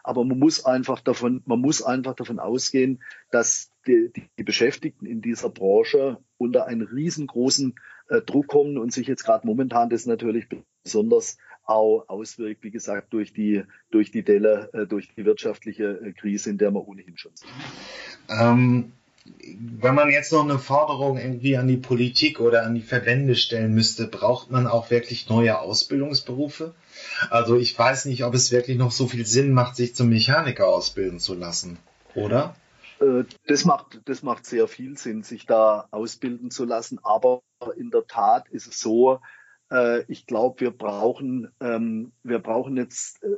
[0.05, 5.20] aber man muss einfach davon, man muss einfach davon ausgehen, dass die, die Beschäftigten in
[5.20, 7.75] dieser Branche unter einen riesengroßen
[8.09, 10.46] äh, Druck kommen und sich jetzt gerade momentan das natürlich
[10.87, 16.12] besonders auch auswirkt, wie gesagt, durch die, durch die Delle, äh, durch die wirtschaftliche äh,
[16.12, 17.51] Krise, in der wir ohnehin schon sind.
[18.29, 18.92] Ähm,
[19.49, 23.75] wenn man jetzt noch eine Forderung irgendwie an die Politik oder an die Verbände stellen
[23.75, 26.72] müsste, braucht man auch wirklich neue Ausbildungsberufe?
[27.31, 30.68] Also ich weiß nicht, ob es wirklich noch so viel Sinn macht, sich zum Mechaniker
[30.68, 31.79] ausbilden zu lassen,
[32.14, 32.55] oder?
[33.01, 37.01] Äh, das macht, das macht sehr viel Sinn, sich da ausbilden zu lassen.
[37.03, 37.42] Aber
[37.77, 39.18] in der Tat ist es so,
[40.07, 43.29] ich glaube, wir brauchen, ähm, wir brauchen jetzt äh,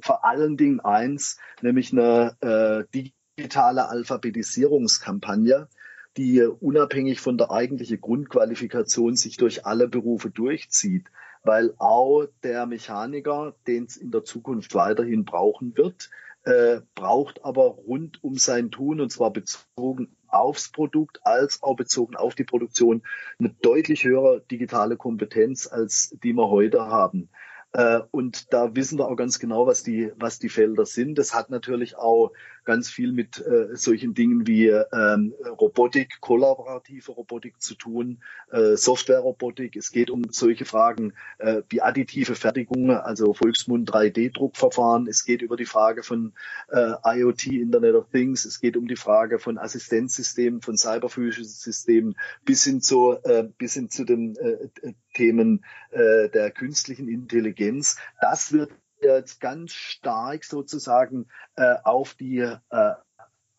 [0.00, 5.68] vor allen Dingen eins, nämlich eine digitale Alphabetisierungskampagne,
[6.16, 11.08] die unabhängig von der eigentlichen Grundqualifikation sich durch alle Berufe durchzieht,
[11.42, 16.10] weil auch der Mechaniker, den es in der Zukunft weiterhin brauchen wird,
[16.44, 22.16] äh, braucht aber rund um sein Tun, und zwar bezogen aufs Produkt als auch bezogen
[22.16, 23.02] auf die Produktion,
[23.38, 27.28] eine deutlich höhere digitale Kompetenz, als die wir heute haben.
[27.72, 31.18] Äh, und da wissen wir auch ganz genau, was die, was die Felder sind.
[31.18, 32.32] Das hat natürlich auch
[32.64, 39.76] ganz viel mit äh, solchen Dingen wie ähm, Robotik, kollaborative Robotik zu tun, äh, Software-Robotik.
[39.76, 45.08] Es geht um solche Fragen äh, wie additive Fertigung, also Volksmund 3D-Druckverfahren.
[45.08, 46.32] Es geht über die Frage von
[46.70, 48.44] äh, IoT, Internet of Things.
[48.44, 53.74] Es geht um die Frage von Assistenzsystemen, von cyberphysischen Systemen bis hin zu, äh, bis
[53.74, 57.96] hin zu den äh, Themen äh, der künstlichen Intelligenz.
[58.20, 58.70] Das wird
[59.04, 62.92] jetzt ganz stark sozusagen äh, auf die äh,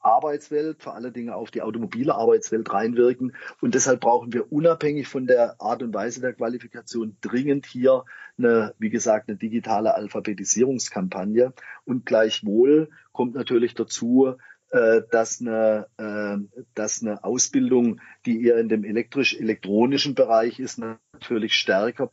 [0.05, 3.35] Arbeitswelt, vor allen Dingen auf die automobile Arbeitswelt reinwirken.
[3.59, 8.05] Und deshalb brauchen wir unabhängig von der Art und Weise der Qualifikation dringend hier
[8.37, 11.53] eine, wie gesagt, eine digitale Alphabetisierungskampagne.
[11.85, 14.35] Und gleichwohl kommt natürlich dazu,
[14.69, 16.37] äh, dass eine, äh,
[16.75, 22.07] dass eine Ausbildung, die eher in dem elektrisch-elektronischen Bereich ist, natürlich stärker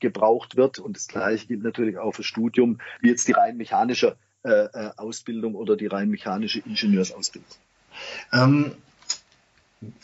[0.00, 0.78] gebraucht wird.
[0.78, 4.90] Und das Gleiche gilt natürlich auch für Studium, wie jetzt die rein mechanische äh, äh,
[4.96, 7.48] Ausbildung oder die rein mechanische Ingenieursausbildung.
[8.32, 8.74] Ähm,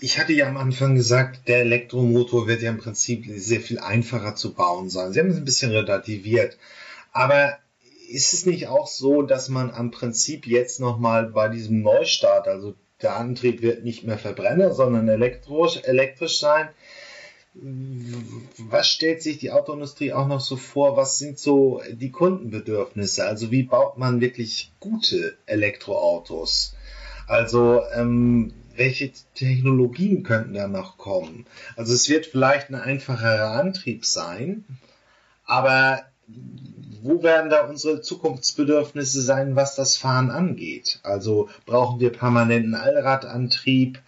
[0.00, 4.34] ich hatte ja am Anfang gesagt, der Elektromotor wird ja im Prinzip sehr viel einfacher
[4.34, 5.12] zu bauen sein.
[5.12, 6.56] Sie haben es ein bisschen relativiert.
[7.12, 7.58] Aber
[8.08, 12.74] ist es nicht auch so, dass man am Prinzip jetzt nochmal bei diesem Neustart, also
[13.02, 16.68] der Antrieb wird nicht mehr Verbrenner, sondern elektrisch, elektrisch sein.
[18.58, 20.96] Was stellt sich die Autoindustrie auch noch so vor?
[20.96, 23.24] Was sind so die Kundenbedürfnisse?
[23.24, 26.74] Also wie baut man wirklich gute Elektroautos?
[27.26, 31.46] Also ähm, welche Technologien könnten da noch kommen?
[31.76, 34.64] Also es wird vielleicht ein einfacherer Antrieb sein,
[35.44, 36.02] aber
[37.02, 41.00] wo werden da unsere Zukunftsbedürfnisse sein, was das Fahren angeht?
[41.02, 44.00] Also brauchen wir permanenten Allradantrieb?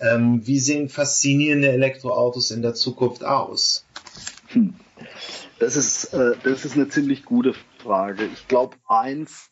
[0.00, 3.86] Ähm, wie sehen faszinierende Elektroautos in der Zukunft aus?
[4.48, 4.74] Hm.
[5.58, 8.24] Das ist, äh, das ist eine ziemlich gute Frage.
[8.32, 9.48] Ich glaube, eins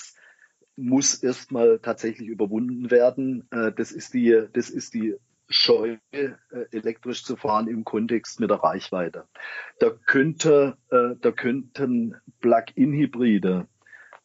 [0.77, 3.47] muss erstmal tatsächlich überwunden werden.
[3.51, 5.17] Äh, das ist die, das ist die
[5.51, 6.31] Scheu, äh,
[6.73, 9.25] elektrisch zu fahren im Kontext mit der Reichweite.
[9.79, 13.67] Da könnte, äh, da könnten Plug-in-Hybride,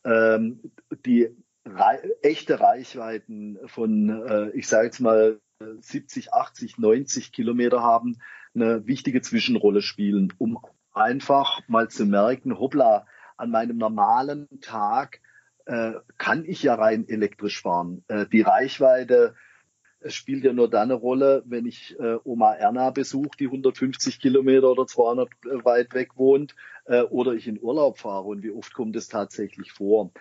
[0.04, 0.60] ähm,
[1.06, 1.30] die
[1.66, 5.40] rei echte Reichweiten von, äh, ich sage jetzt mal
[5.80, 8.18] 70, 80, 90 Kilometer haben,
[8.56, 10.60] eine wichtige Zwischenrolle spielen, um
[10.94, 15.22] einfach mal zu merken, hoppla, an meinem normalen Tag
[15.66, 18.04] äh, kann ich ja rein elektrisch fahren.
[18.08, 19.36] Äh, die Reichweite
[20.04, 24.20] es spielt ja nur dann eine Rolle, wenn ich äh, Oma Erna besuche, die 150
[24.20, 28.52] Kilometer oder 200 äh, weit weg wohnt, äh, oder ich in Urlaub fahre und wie
[28.52, 30.12] oft kommt es tatsächlich vor.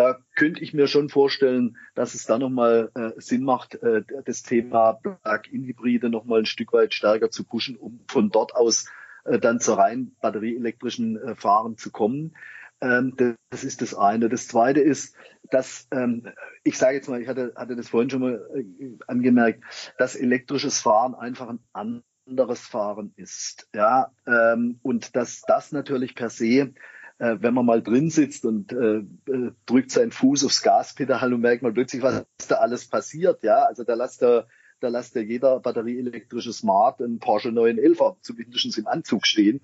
[0.00, 4.42] Da könnte ich mir schon vorstellen, dass es da nochmal äh, Sinn macht, äh, das
[4.42, 8.88] Thema Plug-in-Hybride nochmal ein Stück weit stärker zu pushen, um von dort aus
[9.26, 12.34] äh, dann zur rein batterieelektrischen äh, Fahren zu kommen.
[12.80, 13.14] Ähm,
[13.50, 14.30] das ist das eine.
[14.30, 15.16] Das zweite ist,
[15.50, 16.26] dass, ähm,
[16.64, 19.62] ich sage jetzt mal, ich hatte, hatte das vorhin schon mal äh, angemerkt,
[19.98, 23.68] dass elektrisches Fahren einfach ein anderes Fahren ist.
[23.74, 26.72] Ja, ähm, und dass das natürlich per se
[27.20, 28.98] äh, wenn man mal drin sitzt und äh,
[29.30, 33.42] äh, drückt seinen Fuß aufs Gaspedal und merkt mal plötzlich, was da alles passiert.
[33.42, 34.48] Ja, also da lässt der,
[34.80, 39.60] da lässt ja jeder batterieelektrische Smart einen Porsche 911 zumindest im Anzug stehen.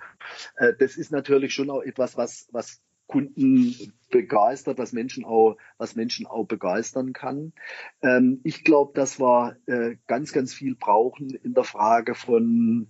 [0.57, 3.75] Äh, das ist natürlich schon auch etwas, was, was Kunden
[4.11, 7.55] begeistert, was Menschen auch, was Menschen auch begeistern kann.
[8.03, 12.89] Ähm, ich glaube, dass wir äh, ganz, ganz viel brauchen in der Frage von,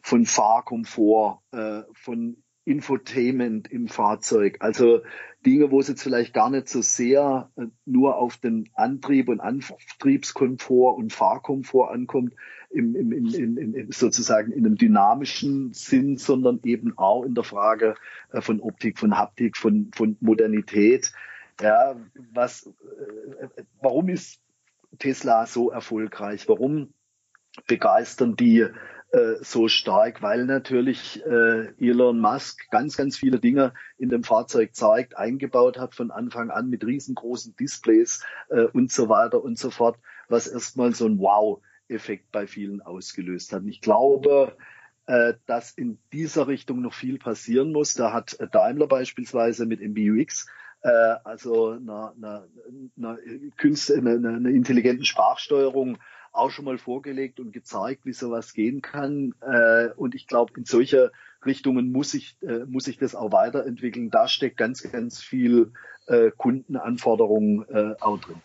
[0.00, 4.56] von Fahrkomfort, äh, von Infotainment im Fahrzeug.
[4.58, 5.02] Also
[5.46, 9.40] Dinge, wo es jetzt vielleicht gar nicht so sehr äh, nur auf den Antrieb und
[9.40, 12.34] Antriebskomfort und Fahrkomfort ankommt,
[12.70, 17.94] im, im, in, in, sozusagen in einem dynamischen Sinn, sondern eben auch in der Frage
[18.32, 21.12] äh, von Optik, von Haptik, von, von Modernität.
[21.60, 21.94] Ja,
[22.32, 24.40] was, äh, warum ist
[24.98, 26.48] Tesla so erfolgreich?
[26.48, 26.92] Warum
[27.68, 28.66] begeistern die
[29.16, 34.74] äh, so stark, weil natürlich äh, Elon Musk ganz, ganz viele Dinge in dem Fahrzeug
[34.74, 39.70] zeigt, eingebaut hat von Anfang an mit riesengroßen Displays äh, und so weiter und so
[39.70, 39.98] fort,
[40.28, 43.62] was erstmal so ein Wow-Effekt bei vielen ausgelöst hat.
[43.62, 44.54] Und ich glaube,
[45.06, 47.94] äh, dass in dieser Richtung noch viel passieren muss.
[47.94, 50.46] Da hat Daimler beispielsweise mit MBUX
[50.82, 52.46] äh, also einer, einer,
[52.96, 53.18] einer,
[53.56, 55.98] Künste, einer, einer intelligenten Sprachsteuerung
[56.36, 59.34] auch schon mal vorgelegt und gezeigt, wie sowas gehen kann.
[59.40, 61.12] Äh, und ich glaube, in solche
[61.44, 64.10] Richtungen muss ich, äh, muss ich das auch weiterentwickeln.
[64.10, 65.72] Da steckt ganz, ganz viel
[66.06, 68.36] äh, Kundenanforderungen äh, auch drin.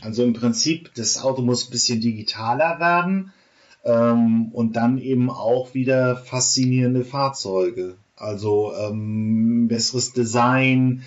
[0.00, 3.32] Also im Prinzip, das Auto muss ein bisschen digitaler werden
[3.84, 7.96] ähm, und dann eben auch wieder faszinierende Fahrzeuge.
[8.16, 11.02] Also ähm, besseres Design,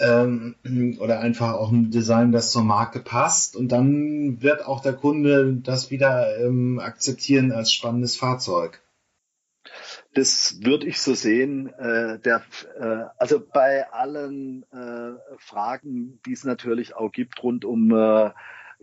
[0.00, 0.54] ähm,
[1.00, 3.56] oder einfach auch ein Design, das zur Marke passt.
[3.56, 8.82] Und dann wird auch der Kunde das wieder ähm, akzeptieren als spannendes Fahrzeug.
[10.14, 11.72] Das würde ich so sehen.
[11.74, 12.42] Äh, der,
[12.78, 18.30] äh, also bei allen äh, Fragen, die es natürlich auch gibt rund um äh,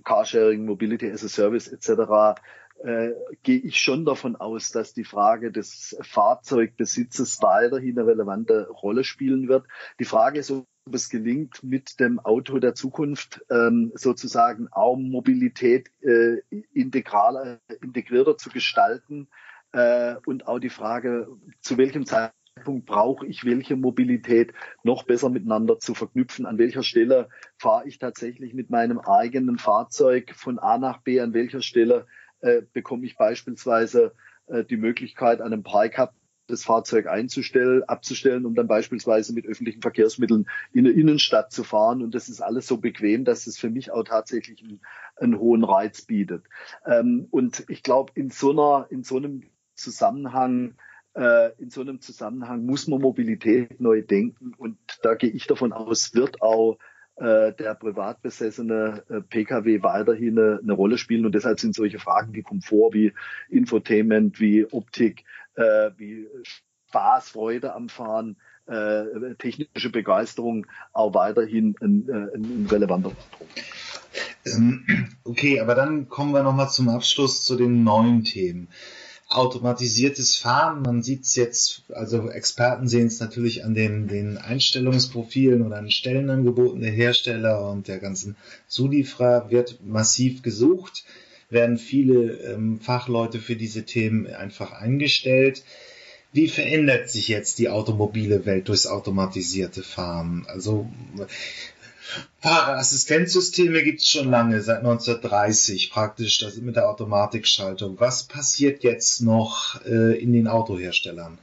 [0.03, 2.39] Carsharing, Mobility as a Service etc.,
[2.83, 9.05] äh, gehe ich schon davon aus, dass die Frage des Fahrzeugbesitzes weiterhin eine relevante Rolle
[9.05, 9.65] spielen wird.
[9.99, 10.51] Die Frage ist,
[10.87, 16.37] ob es gelingt, mit dem Auto der Zukunft ähm, sozusagen auch Mobilität äh,
[16.73, 19.27] integraler, integrierter zu gestalten
[19.71, 21.27] äh, und auch die Frage,
[21.61, 26.45] zu welchem Zeitpunkt brauche ich welche Mobilität noch besser miteinander zu verknüpfen.
[26.45, 31.19] An welcher Stelle fahre ich tatsächlich mit meinem eigenen Fahrzeug von A nach B?
[31.19, 32.05] An welcher Stelle
[32.41, 34.13] äh, bekomme ich beispielsweise
[34.45, 35.97] äh, die Möglichkeit, an einem Park
[36.47, 42.01] das Fahrzeug einzustellen, abzustellen, um dann beispielsweise mit öffentlichen Verkehrsmitteln in der Innenstadt zu fahren.
[42.01, 44.81] Und das ist alles so bequem, dass es für mich auch tatsächlich einen,
[45.15, 46.43] einen hohen Reiz bietet.
[46.85, 49.43] Ähm, und ich glaube, in so einer, in so einem
[49.75, 50.75] Zusammenhang
[51.15, 55.71] äh, in so einem Zusammenhang muss man Mobilität neu denken und da gehe ich davon
[55.71, 56.77] aus, wird auch
[57.15, 61.99] äh, der privat besessene äh, Pkw weiterhin eine, eine, Rolle spielen und deshalb sind solche
[61.99, 63.13] Fragen wie Komfort, wie
[63.49, 65.23] Infotainment, wie Optik,
[65.55, 66.27] äh, wie
[66.89, 68.37] Spaß, Freude am Fahren,
[68.67, 73.63] äh, technische Begeisterung auch weiterhin ein, äh, ein relevanter Punkt.
[74.45, 78.69] Ähm, okay, aber dann kommen wir nochmal zum Abschluss zu den neuen Themen
[79.27, 80.83] automatisiertes Fahren.
[80.83, 85.89] Man sieht es jetzt, also Experten sehen es natürlich an den, den Einstellungsprofilen oder an
[85.89, 88.35] Stellenangeboten der Hersteller und der ganzen
[88.67, 91.03] Zulieferer wird massiv gesucht,
[91.49, 95.63] werden viele ähm, Fachleute für diese Themen einfach eingestellt.
[96.33, 100.45] Wie verändert sich jetzt die automobile Welt durchs automatisierte Fahren?
[100.47, 100.89] Also
[102.39, 107.99] Fahrerassistenzsysteme gibt es schon lange, seit 1930 praktisch, das mit der Automatikschaltung.
[107.99, 111.37] Was passiert jetzt noch äh, in den Autoherstellern?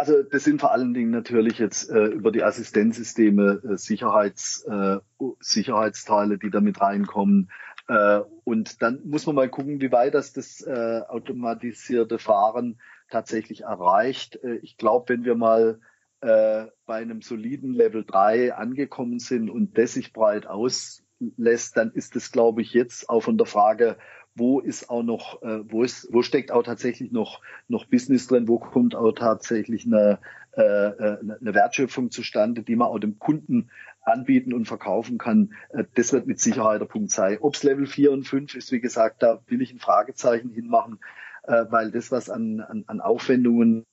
[0.00, 4.96] Also das sind vor allen Dingen natürlich jetzt äh, über die Assistenzsysteme äh, Sicherheits, äh,
[5.40, 7.50] Sicherheitsteile, die damit reinkommen.
[7.90, 12.80] Äh, und dann muss man mal gucken, wie weit das das äh, automatisierte Fahren
[13.10, 14.38] tatsächlich erreicht.
[14.62, 15.80] ich glaube, wenn wir mal
[16.20, 22.14] äh, bei einem soliden Level 3 angekommen sind und das sich breit auslässt, dann ist
[22.14, 23.96] es, glaube ich, jetzt auch von der Frage,
[24.36, 28.46] wo ist auch noch, äh, wo ist, wo steckt auch tatsächlich noch, noch Business drin,
[28.46, 30.20] wo kommt auch tatsächlich eine,
[30.52, 33.70] äh, äh eine Wertschöpfung zustande, die man auch dem Kunden
[34.02, 35.52] anbieten und verkaufen kann.
[35.70, 37.38] Äh, das wird mit Sicherheit der Punkt sein.
[37.40, 41.00] Ob es Level 4 und 5 ist, wie gesagt, da will ich ein Fragezeichen hinmachen
[41.44, 43.86] äh, weil das, was an, an, an Aufwendungen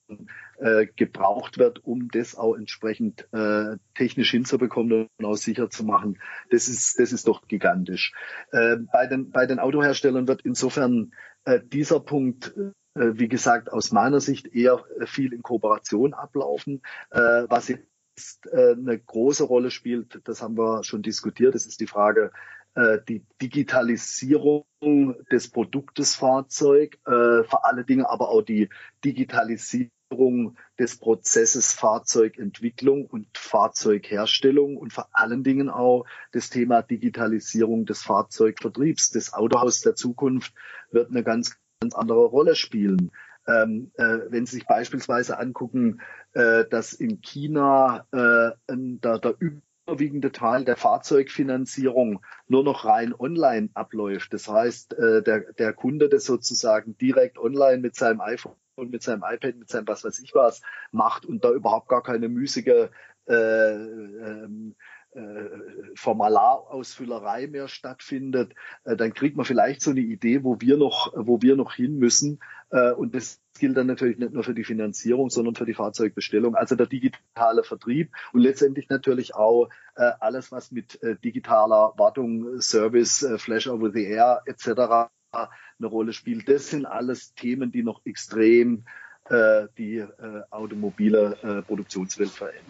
[0.57, 6.19] äh, gebraucht wird, um das auch entsprechend äh, technisch hinzubekommen und auch sicher zu machen,
[6.49, 8.13] das ist, das ist doch gigantisch.
[8.51, 11.13] Äh, bei, den, bei den Autoherstellern wird insofern
[11.45, 12.53] äh, dieser Punkt
[12.99, 16.81] wie gesagt, aus meiner Sicht eher viel in Kooperation ablaufen.
[17.11, 17.85] Was jetzt
[18.51, 22.31] eine große Rolle spielt, das haben wir schon diskutiert, das ist die Frage
[22.77, 24.65] äh, die Digitalisierung
[25.31, 28.69] des Produktes Fahrzeug, äh, vor allen Dingen aber auch die
[29.03, 29.91] Digitalisierung
[30.77, 39.09] des Prozesses Fahrzeugentwicklung und Fahrzeugherstellung und vor allen Dingen auch das Thema Digitalisierung des Fahrzeugvertriebs.
[39.09, 40.53] Das Autohaus der Zukunft
[40.91, 43.11] wird eine ganz, ganz andere Rolle spielen.
[43.47, 46.01] Ähm, äh, wenn Sie sich beispielsweise angucken,
[46.33, 53.69] äh, dass in China äh, der, der überwiegende Teil der Fahrzeugfinanzierung nur noch rein online
[53.73, 54.33] abläuft.
[54.33, 59.23] Das heißt, äh, der, der Kunde das sozusagen direkt online mit seinem iPhone mit seinem
[59.27, 62.89] iPad, mit seinem was weiß ich was macht und da überhaupt gar keine müßige
[63.27, 64.75] äh, ähm,
[65.17, 65.49] äh,
[65.95, 68.53] Formalarausfüllerei mehr stattfindet,
[68.83, 71.97] äh, dann kriegt man vielleicht so eine Idee, wo wir noch, wo wir noch hin
[71.97, 72.39] müssen.
[72.69, 76.53] Äh, und das gilt dann natürlich nicht nur für die Finanzierung, sondern für die Fahrzeugbestellung.
[76.53, 83.67] Also der digitale Vertrieb und letztendlich natürlich auch alles, was mit digitaler Wartung, Service, Flash
[83.67, 85.09] over the Air etc.
[85.31, 86.47] eine Rolle spielt.
[86.47, 88.85] Das sind alles Themen, die noch extrem
[89.77, 90.07] die äh,
[90.51, 92.63] automobile äh, Produktionswelt verändern.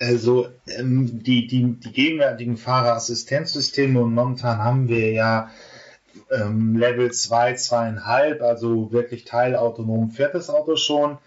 [0.00, 5.50] Also ähm, die, die, die gegenwärtigen Fahrerassistenzsysteme und momentan haben wir ja
[6.30, 11.18] ähm, Level 2, 2,5, also wirklich teilautonom fährt das Auto schon.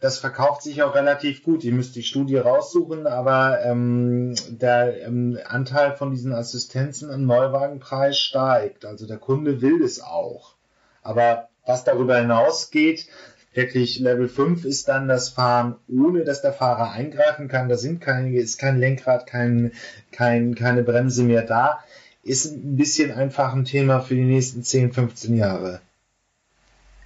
[0.00, 1.62] Das verkauft sich auch relativ gut.
[1.62, 8.18] Ihr müsst die Studie raussuchen, aber ähm, der ähm, Anteil von diesen Assistenzen im Neuwagenpreis
[8.18, 8.86] steigt.
[8.86, 10.54] Also der Kunde will es auch.
[11.02, 13.08] Aber was darüber hinausgeht,
[13.52, 17.68] wirklich Level 5 ist dann das Fahren, ohne dass der Fahrer eingreifen kann.
[17.68, 19.72] Da sind keine, ist kein Lenkrad, kein,
[20.12, 21.82] kein, keine Bremse mehr da.
[22.22, 25.80] Ist ein bisschen einfach ein Thema für die nächsten 10, 15 Jahre.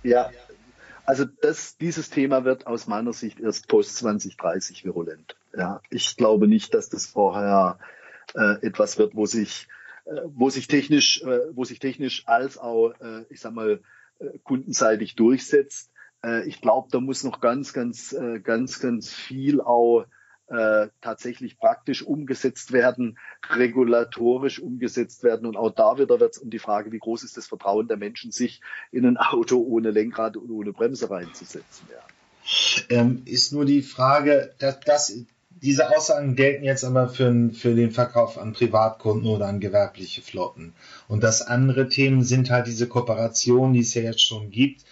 [0.03, 0.31] Ja,
[1.07, 5.37] also das, dieses Thema wird aus meiner Sicht erst post 2030 virulent.
[5.57, 7.79] Ja, ich glaube nicht, dass das vorher
[8.35, 9.69] äh, etwas wird, wo sich,
[10.07, 13.81] äh, wo sich technisch, äh, wo sich technisch als auch, äh, ich sag mal,
[14.19, 15.91] äh, kundenseitig durchsetzt.
[16.25, 20.07] Äh, ich glaube, da muss noch ganz, ganz, äh, ganz, ganz viel auch
[20.49, 23.19] äh, tatsächlich praktisch umgesetzt werden,
[23.49, 25.47] regulatorisch umgesetzt werden.
[25.47, 27.97] Und auch da wieder wird es um die Frage, wie groß ist das Vertrauen der
[27.97, 28.61] Menschen, sich
[28.93, 31.89] in ein Auto ohne Lenkrad und ohne Bremse reinzusetzen.
[31.91, 32.05] Ja.
[32.91, 35.25] Ähm, ist nur die Frage, dass, dass
[35.63, 40.75] diese Aussagen gelten jetzt aber für, für den Verkauf an Privatkunden oder an gewerbliche Flotten.
[41.09, 44.85] Und das andere Themen sind halt diese Kooperationen, die es ja jetzt schon gibt,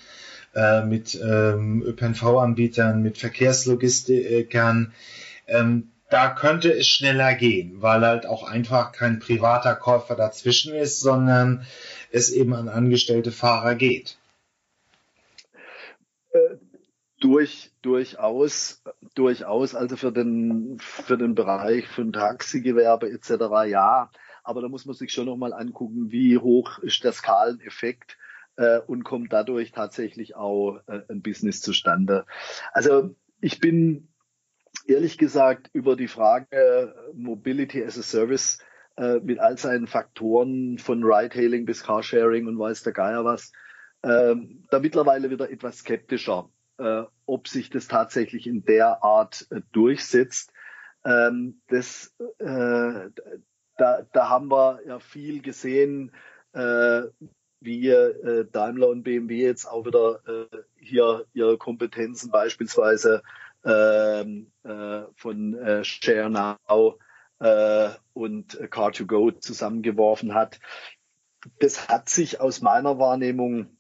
[0.55, 4.93] äh, mit ähm, ÖPNV-Anbietern, mit Verkehrslogistikern.
[5.47, 11.01] Ähm, da könnte es schneller gehen, weil halt auch einfach kein privater Käufer dazwischen ist,
[11.01, 11.65] sondern
[12.11, 14.19] es eben an angestellte Fahrer geht.
[16.33, 16.57] Äh,
[17.19, 18.83] durch, durchaus,
[19.15, 23.31] durchaus, also für den, für den Bereich von Taxigewerbe etc.
[23.71, 24.11] ja,
[24.45, 28.19] aber da muss man sich schon nochmal angucken, wie hoch ist der Skaleneffekt
[28.57, 32.27] äh, und kommt dadurch tatsächlich auch äh, ein Business zustande.
[32.73, 34.09] Also ich bin
[34.87, 38.59] ehrlich gesagt über die Frage Mobility as a Service
[38.97, 43.53] äh, mit all seinen Faktoren von Ride-Hailing bis Carsharing und weiß der Geier was,
[44.03, 44.35] äh,
[44.71, 50.53] da mittlerweile wieder etwas skeptischer, äh, ob sich das tatsächlich in der Art äh, durchsetzt.
[51.05, 53.11] Ähm, das, äh,
[53.79, 56.13] da, da haben wir ja viel gesehen,
[56.53, 57.03] äh,
[57.65, 63.23] wie äh, Daimler und BMW jetzt auch wieder äh, hier ihre Kompetenzen beispielsweise
[63.65, 66.99] ähm, äh, von äh, Share Now
[67.39, 70.61] äh, und Car2Go zusammengeworfen hat.
[71.59, 73.77] Das hat sich aus meiner Wahrnehmung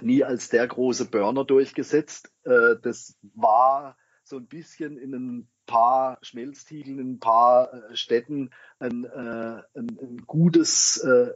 [0.00, 2.32] nie als der große Burner durchgesetzt.
[2.44, 8.50] Äh, das war so ein bisschen in ein paar Schmelztiegeln, in ein paar äh, Städten
[8.78, 11.30] ein, äh, ein, ein gutes, äh,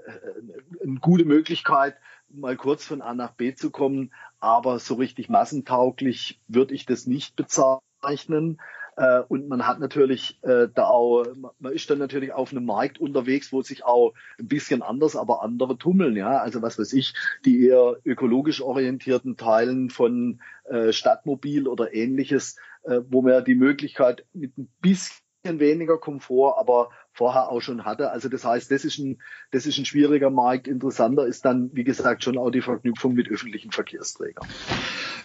[0.82, 1.96] eine gute Möglichkeit,
[2.28, 4.12] mal kurz von A nach B zu kommen.
[4.38, 8.58] Aber so richtig massentauglich würde ich das nicht bezeichnen.
[8.96, 11.24] Äh, und man hat natürlich äh, da auch,
[11.58, 15.42] man ist dann natürlich auf einem Markt unterwegs, wo sich auch ein bisschen anders, aber
[15.42, 16.16] andere tummeln.
[16.16, 17.14] Ja, also was weiß ich,
[17.44, 24.24] die eher ökologisch orientierten Teilen von äh, Stadtmobil oder ähnliches, äh, wo man die Möglichkeit
[24.32, 28.10] mit ein bisschen weniger Komfort, aber vorher auch schon hatte.
[28.10, 29.20] Also das heißt, das ist ein,
[29.50, 30.68] das ist ein schwieriger Markt.
[30.68, 34.46] Interessanter ist dann, wie gesagt, schon auch die Verknüpfung mit öffentlichen Verkehrsträgern.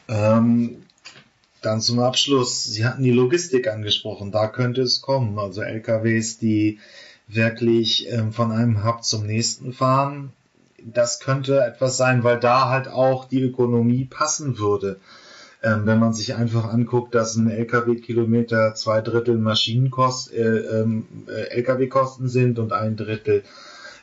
[0.07, 0.83] Ähm,
[1.61, 5.39] dann zum Abschluss, Sie hatten die Logistik angesprochen, da könnte es kommen.
[5.39, 6.79] Also LKWs, die
[7.27, 10.31] wirklich ähm, von einem Hub zum nächsten fahren.
[10.83, 14.99] Das könnte etwas sein, weil da halt auch die Ökonomie passen würde.
[15.65, 21.49] Ähm, wenn man sich einfach anguckt, dass ein LKW-Kilometer zwei Drittel Maschinenkost, äh, ähm, äh,
[21.55, 23.43] LKW-Kosten sind und ein Drittel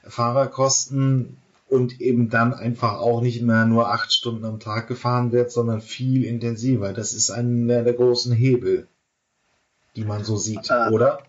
[0.04, 1.36] Fahrerkosten,
[1.72, 5.80] und eben dann einfach auch nicht mehr nur acht Stunden am Tag gefahren wird, sondern
[5.80, 6.92] viel intensiver.
[6.92, 8.88] Das ist einer der großen Hebel,
[9.96, 11.22] die man so sieht, äh, oder?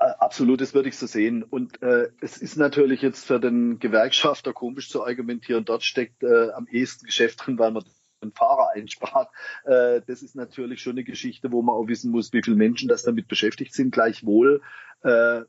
[0.00, 1.44] Äh, absolut, das würde ich so sehen.
[1.44, 5.64] Und äh, es ist natürlich jetzt für den Gewerkschafter komisch zu argumentieren.
[5.64, 7.84] Dort steckt äh, am ehesten Geschäft drin, weil man
[8.22, 9.30] den Fahrer einspart.
[9.64, 12.88] Äh, das ist natürlich schon eine Geschichte, wo man auch wissen muss, wie viele Menschen
[12.88, 13.92] das damit beschäftigt sind.
[13.92, 14.62] Gleichwohl
[15.04, 15.44] äh, äh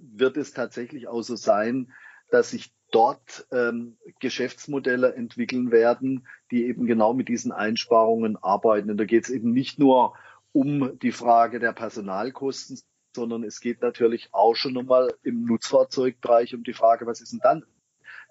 [0.00, 1.92] wird es tatsächlich auch so sein,
[2.30, 8.90] dass sich dort ähm, Geschäftsmodelle entwickeln werden, die eben genau mit diesen Einsparungen arbeiten.
[8.90, 10.14] Und da geht es eben nicht nur
[10.52, 12.80] um die Frage der Personalkosten,
[13.14, 17.40] sondern es geht natürlich auch schon nochmal im Nutzfahrzeugbereich um die Frage, was ist denn
[17.42, 17.64] dann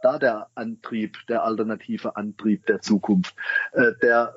[0.02, 3.36] da der Antrieb, der alternative Antrieb der Zukunft?
[3.72, 4.34] Äh, der,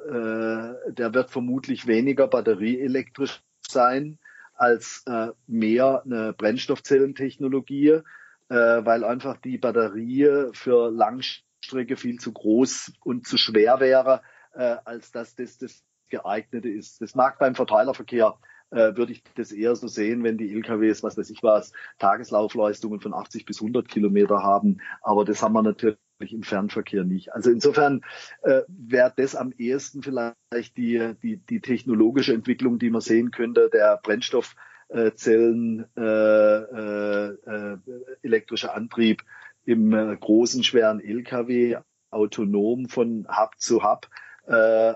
[0.87, 4.19] äh, der wird vermutlich weniger batterieelektrisch sein
[4.55, 8.03] als äh, mehr eine Brennstoffzellentechnologie
[8.49, 14.23] äh, weil einfach die Batterie für Langstrecke viel zu groß und zu schwer wäre,
[14.55, 17.03] äh, als dass das das geeignete ist.
[17.03, 18.39] Das mag beim Verteilerverkehr
[18.71, 23.01] äh, würde ich das eher so sehen, wenn die LKWs, was weiß ich was, Tageslaufleistungen
[23.01, 24.79] von 80 bis 100 Kilometer haben.
[25.03, 27.33] Aber das haben wir natürlich im Fernverkehr nicht.
[27.33, 28.03] Also insofern
[28.43, 33.71] äh, wäre das am ehesten vielleicht die, die, die technologische Entwicklung, die man sehen könnte.
[33.73, 34.55] Der Brennstoff
[34.89, 37.79] äh, äh, äh, äh,
[38.23, 39.23] elektrischer Antrieb
[39.65, 41.77] im äh, großen, schweren LKW,
[42.11, 44.09] autonom von Hub zu Hub
[44.47, 44.95] äh, äh,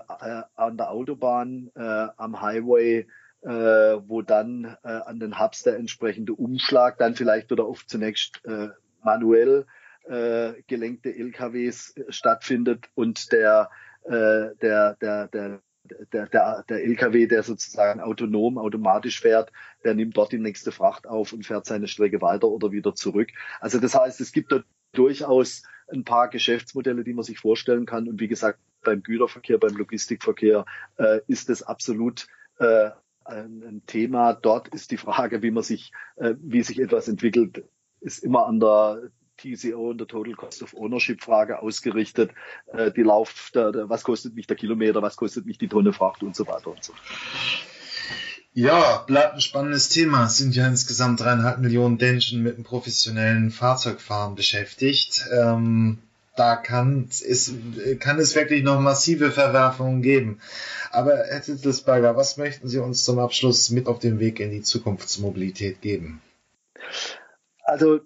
[0.55, 3.05] an der Autobahn, äh, am Highway,
[3.43, 8.41] äh, wo dann äh, an den Hubs der entsprechende Umschlag dann vielleicht wieder auf zunächst
[8.45, 8.69] äh,
[9.03, 9.65] manuell
[10.05, 13.69] äh, gelenkte LKWs stattfindet und der
[14.05, 15.61] äh, der der der
[16.13, 19.51] der, der, der LKW, der sozusagen autonom, automatisch fährt,
[19.83, 23.29] der nimmt dort die nächste Fracht auf und fährt seine Strecke weiter oder wieder zurück.
[23.59, 28.07] Also das heißt, es gibt dort durchaus ein paar Geschäftsmodelle, die man sich vorstellen kann.
[28.07, 30.65] Und wie gesagt, beim Güterverkehr, beim Logistikverkehr
[30.97, 32.27] äh, ist das absolut
[32.59, 32.91] äh,
[33.25, 34.33] ein Thema.
[34.33, 37.63] Dort ist die Frage, wie man sich, äh, wie sich etwas entwickelt,
[38.01, 42.31] ist immer an der TCO und der Total Cost of Ownership Frage ausgerichtet.
[42.67, 45.93] Äh, die Lauf, der, der, was kostet mich der Kilometer, was kostet mich die Tonne
[45.93, 46.93] Fracht und so weiter und so.
[48.55, 50.25] Ja, bleibt ein spannendes Thema.
[50.25, 55.25] Es sind ja insgesamt dreieinhalb Millionen Menschen mit einem professionellen Fahrzeugfahren beschäftigt.
[55.31, 55.97] Ähm,
[56.35, 57.53] da kann es,
[57.99, 60.39] kann es wirklich noch massive Verwerfungen geben.
[60.91, 64.61] Aber Herr Tittelsberger, was möchten Sie uns zum Abschluss mit auf den Weg in die
[64.61, 66.21] Zukunftsmobilität geben?
[67.63, 68.01] Also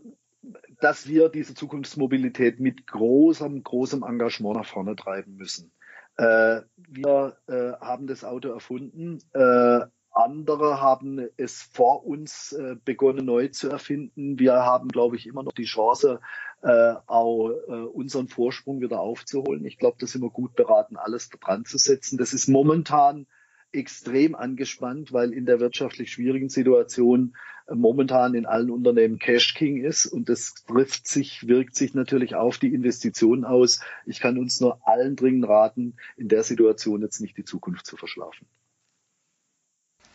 [0.80, 5.71] dass wir diese Zukunftsmobilität mit großem, großem Engagement nach vorne treiben müssen.
[6.17, 9.19] Äh, wir äh, haben das Auto erfunden.
[9.34, 14.39] Äh, andere haben es vor uns äh, begonnen neu zu erfinden.
[14.39, 16.19] Wir haben, glaube ich, immer noch die Chance,
[16.62, 19.66] äh, auch äh, unseren Vorsprung wieder aufzuholen.
[19.66, 22.18] Ich glaube, da sind wir gut beraten, alles dran zu setzen.
[22.18, 23.28] Das ist momentan
[23.72, 27.36] extrem angespannt, weil in der wirtschaftlich schwierigen Situation
[27.68, 32.36] äh, momentan in allen Unternehmen Cash King ist und das trifft sich, wirkt sich natürlich
[32.36, 33.82] auf die Investitionen aus.
[34.05, 37.97] Ich kann uns nur allen dringend raten, in der Situation jetzt nicht die Zukunft zu
[37.97, 38.47] verschlafen.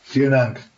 [0.03, 0.71] Vielen Dank.